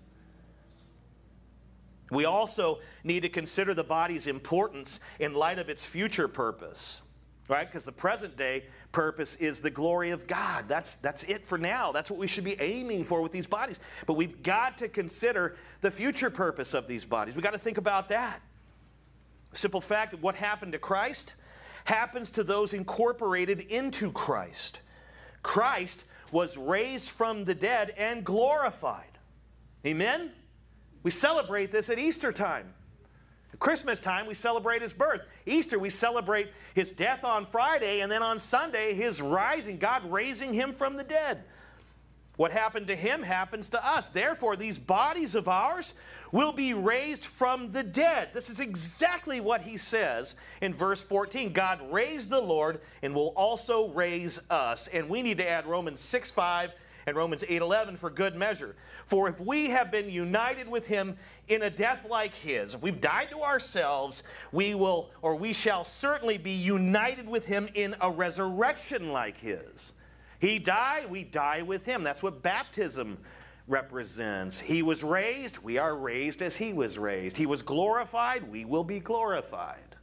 [2.11, 7.03] We also need to consider the body's importance in light of its future purpose,
[7.49, 7.66] right?
[7.70, 10.66] Because the present day purpose is the glory of God.
[10.68, 11.93] That's, that's it for now.
[11.93, 13.78] That's what we should be aiming for with these bodies.
[14.07, 17.35] But we've got to consider the future purpose of these bodies.
[17.35, 18.41] We've got to think about that.
[19.53, 21.35] Simple fact that what happened to Christ
[21.85, 24.80] happens to those incorporated into Christ.
[25.43, 29.18] Christ was raised from the dead and glorified.
[29.87, 30.32] Amen?
[31.03, 32.72] We celebrate this at Easter time.
[33.61, 35.22] Christmas time, we celebrate his birth.
[35.47, 40.53] Easter, we celebrate his death on Friday, and then on Sunday, his rising, God raising
[40.53, 41.45] him from the dead.
[42.37, 44.09] What happened to him happens to us.
[44.09, 45.95] Therefore, these bodies of ours
[46.35, 48.28] will be raised from the dead.
[48.35, 51.53] This is exactly what he says in verse 14.
[51.53, 54.89] God raised the Lord and will also raise us.
[54.89, 56.72] And we need to add Romans 6 5
[57.07, 58.74] and Romans 8:11 for good measure.
[59.07, 61.16] For if we have been united with him
[61.47, 65.85] in a death like his, if we've died to ourselves, we will or we shall
[65.85, 69.93] certainly be united with him in a resurrection like his.
[70.41, 72.03] He died, we die with him.
[72.03, 73.18] That's what baptism
[73.66, 74.60] represents.
[74.60, 77.36] He was raised, we are raised as he was raised.
[77.36, 79.96] He was glorified, we will be glorified.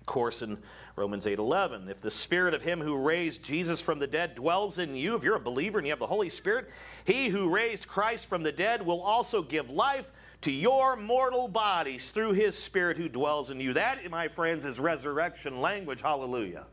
[0.00, 0.58] Of course, in
[0.94, 4.94] Romans 8:11, if the spirit of him who raised Jesus from the dead dwells in
[4.94, 6.70] you, if you're a believer and you have the Holy Spirit,
[7.04, 10.10] he who raised Christ from the dead will also give life
[10.42, 13.72] to your mortal bodies through his spirit who dwells in you.
[13.72, 16.02] That, my friends, is resurrection language.
[16.02, 16.66] Hallelujah.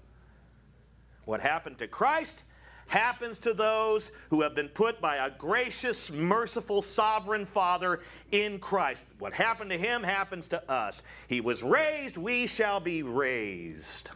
[1.26, 2.44] What happened to Christ
[2.88, 8.00] happens to those who have been put by a gracious, merciful, sovereign Father
[8.32, 9.08] in Christ.
[9.20, 11.04] What happened to him happens to us.
[11.28, 14.10] He was raised, we shall be raised.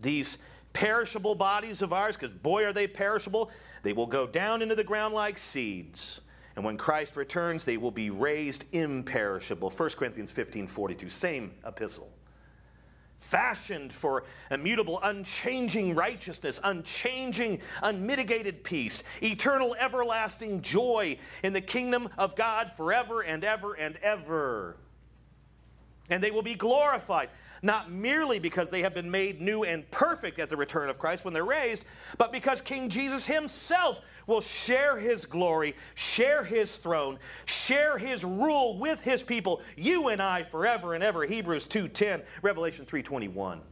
[0.00, 0.38] These
[0.72, 3.50] perishable bodies of ours, because boy, are they perishable,
[3.82, 6.20] they will go down into the ground like seeds.
[6.56, 9.70] And when Christ returns, they will be raised imperishable.
[9.70, 12.10] 1 Corinthians 15 42, same epistle
[13.24, 22.36] fashioned for immutable, unchanging righteousness, unchanging, unmitigated peace, eternal, everlasting joy in the kingdom of
[22.36, 24.76] God forever and ever and ever.
[26.10, 27.30] And they will be glorified
[27.62, 31.24] not merely because they have been made new and perfect at the return of Christ
[31.24, 31.86] when they're raised,
[32.18, 38.78] but because King Jesus himself will share his glory, share his throne, share his rule
[38.78, 41.24] with his people, you and I forever and ever.
[41.24, 43.62] Hebrews 2:10, Revelation 3:21.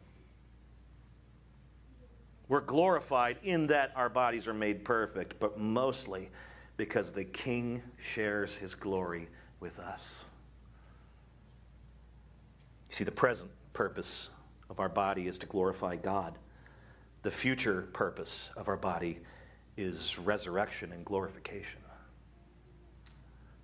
[2.48, 6.30] We're glorified in that our bodies are made perfect, but mostly
[6.76, 9.28] because the king shares his glory
[9.60, 10.24] with us.
[12.90, 14.30] You see, the present purpose
[14.68, 16.36] of our body is to glorify God.
[17.22, 19.20] The future purpose of our body
[19.76, 21.80] is resurrection and glorification.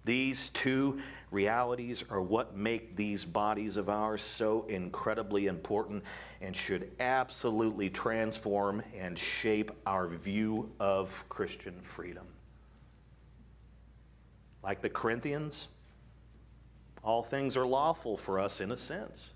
[0.05, 1.01] These two
[1.31, 6.03] realities are what make these bodies of ours so incredibly important
[6.41, 12.25] and should absolutely transform and shape our view of Christian freedom.
[14.63, 15.69] Like the Corinthians,
[17.03, 19.33] all things are lawful for us in a sense.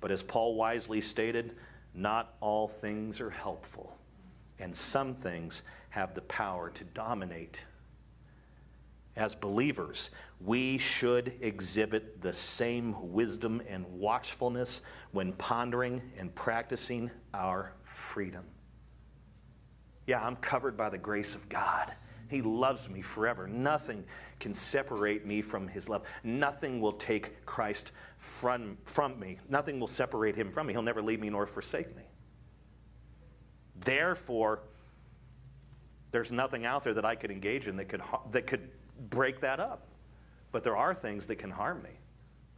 [0.00, 1.54] But as Paul wisely stated,
[1.94, 3.94] not all things are helpful,
[4.58, 5.62] and some things
[5.92, 7.62] have the power to dominate.
[9.14, 10.08] As believers,
[10.40, 18.42] we should exhibit the same wisdom and watchfulness when pondering and practicing our freedom.
[20.06, 21.92] Yeah, I'm covered by the grace of God.
[22.30, 23.46] He loves me forever.
[23.46, 24.02] Nothing
[24.40, 26.06] can separate me from his love.
[26.24, 29.40] Nothing will take Christ from, from me.
[29.50, 30.72] Nothing will separate him from me.
[30.72, 32.04] He'll never leave me nor forsake me.
[33.76, 34.62] Therefore,
[36.12, 38.70] there's nothing out there that I could engage in that could, that could
[39.10, 39.88] break that up.
[40.52, 41.98] But there are things that can harm me.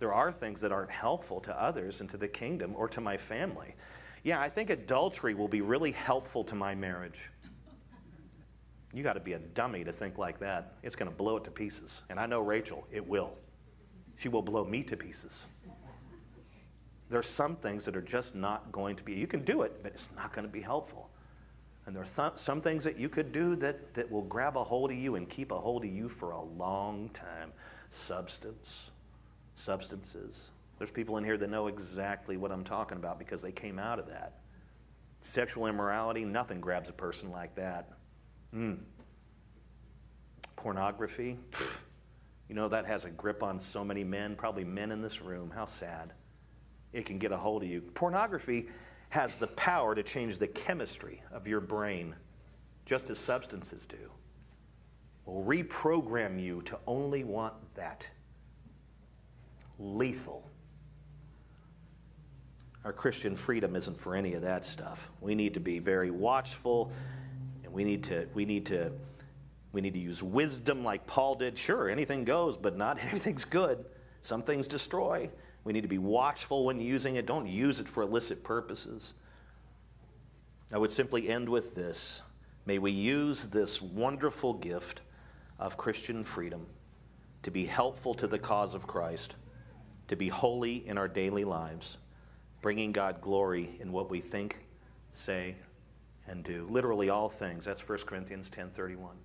[0.01, 3.17] There are things that aren't helpful to others and to the kingdom or to my
[3.17, 3.77] family.
[4.25, 7.31] Yeah, I think adultery will be really helpful to my marriage.
[8.93, 10.75] You got to be a dummy to think like that.
[10.83, 12.03] It's going to blow it to pieces.
[12.11, 13.37] And I know Rachel, it will.
[14.17, 15.47] She will blow me to pieces.
[17.11, 19.83] There are some things that are just not going to be, you can do it,
[19.83, 21.11] but it's not going to be helpful.
[21.87, 24.65] And there are th- some things that you could do that, that will grab a
[24.65, 27.53] hold of you and keep a hold of you for a long time.
[27.91, 28.91] Substance,
[29.55, 30.51] substances.
[30.79, 33.99] There's people in here that know exactly what I'm talking about because they came out
[33.99, 34.39] of that.
[35.21, 37.91] Sexual immorality, nothing grabs a person like that.
[38.55, 38.79] Mm.
[40.57, 41.39] Pornography,
[42.49, 45.53] you know, that has a grip on so many men, probably men in this room.
[45.55, 46.13] How sad.
[46.93, 47.81] It can get a hold of you.
[47.81, 48.69] Pornography
[49.15, 52.17] has the power to change the chemistry of your brain,
[52.85, 54.11] just as substances do.
[55.25, 58.09] Will reprogram you to only want that.
[59.79, 60.51] Lethal.
[62.85, 65.13] Our Christian freedom isn't for any of that stuff.
[65.21, 66.91] We need to be very watchful
[67.63, 68.91] and we need to, we need to,
[69.71, 71.57] we need to use wisdom like Paul did.
[71.57, 73.85] Sure, anything goes, but not everything's good.
[74.23, 75.31] Some things destroy.
[75.65, 77.27] We need to be watchful when using it.
[77.27, 79.15] Don't use it for illicit purposes.
[80.73, 82.23] I would simply end with this.
[82.67, 85.01] May we use this wonderful gift
[85.59, 86.67] of Christian freedom
[87.43, 89.37] to be helpful to the cause of Christ,
[90.09, 91.99] to be holy in our daily lives,
[92.63, 94.67] bringing God glory in what we think,
[95.13, 95.57] say,
[96.27, 96.67] and do.
[96.71, 97.67] Literally all things.
[97.67, 99.17] That's 1 Corinthians 10:31.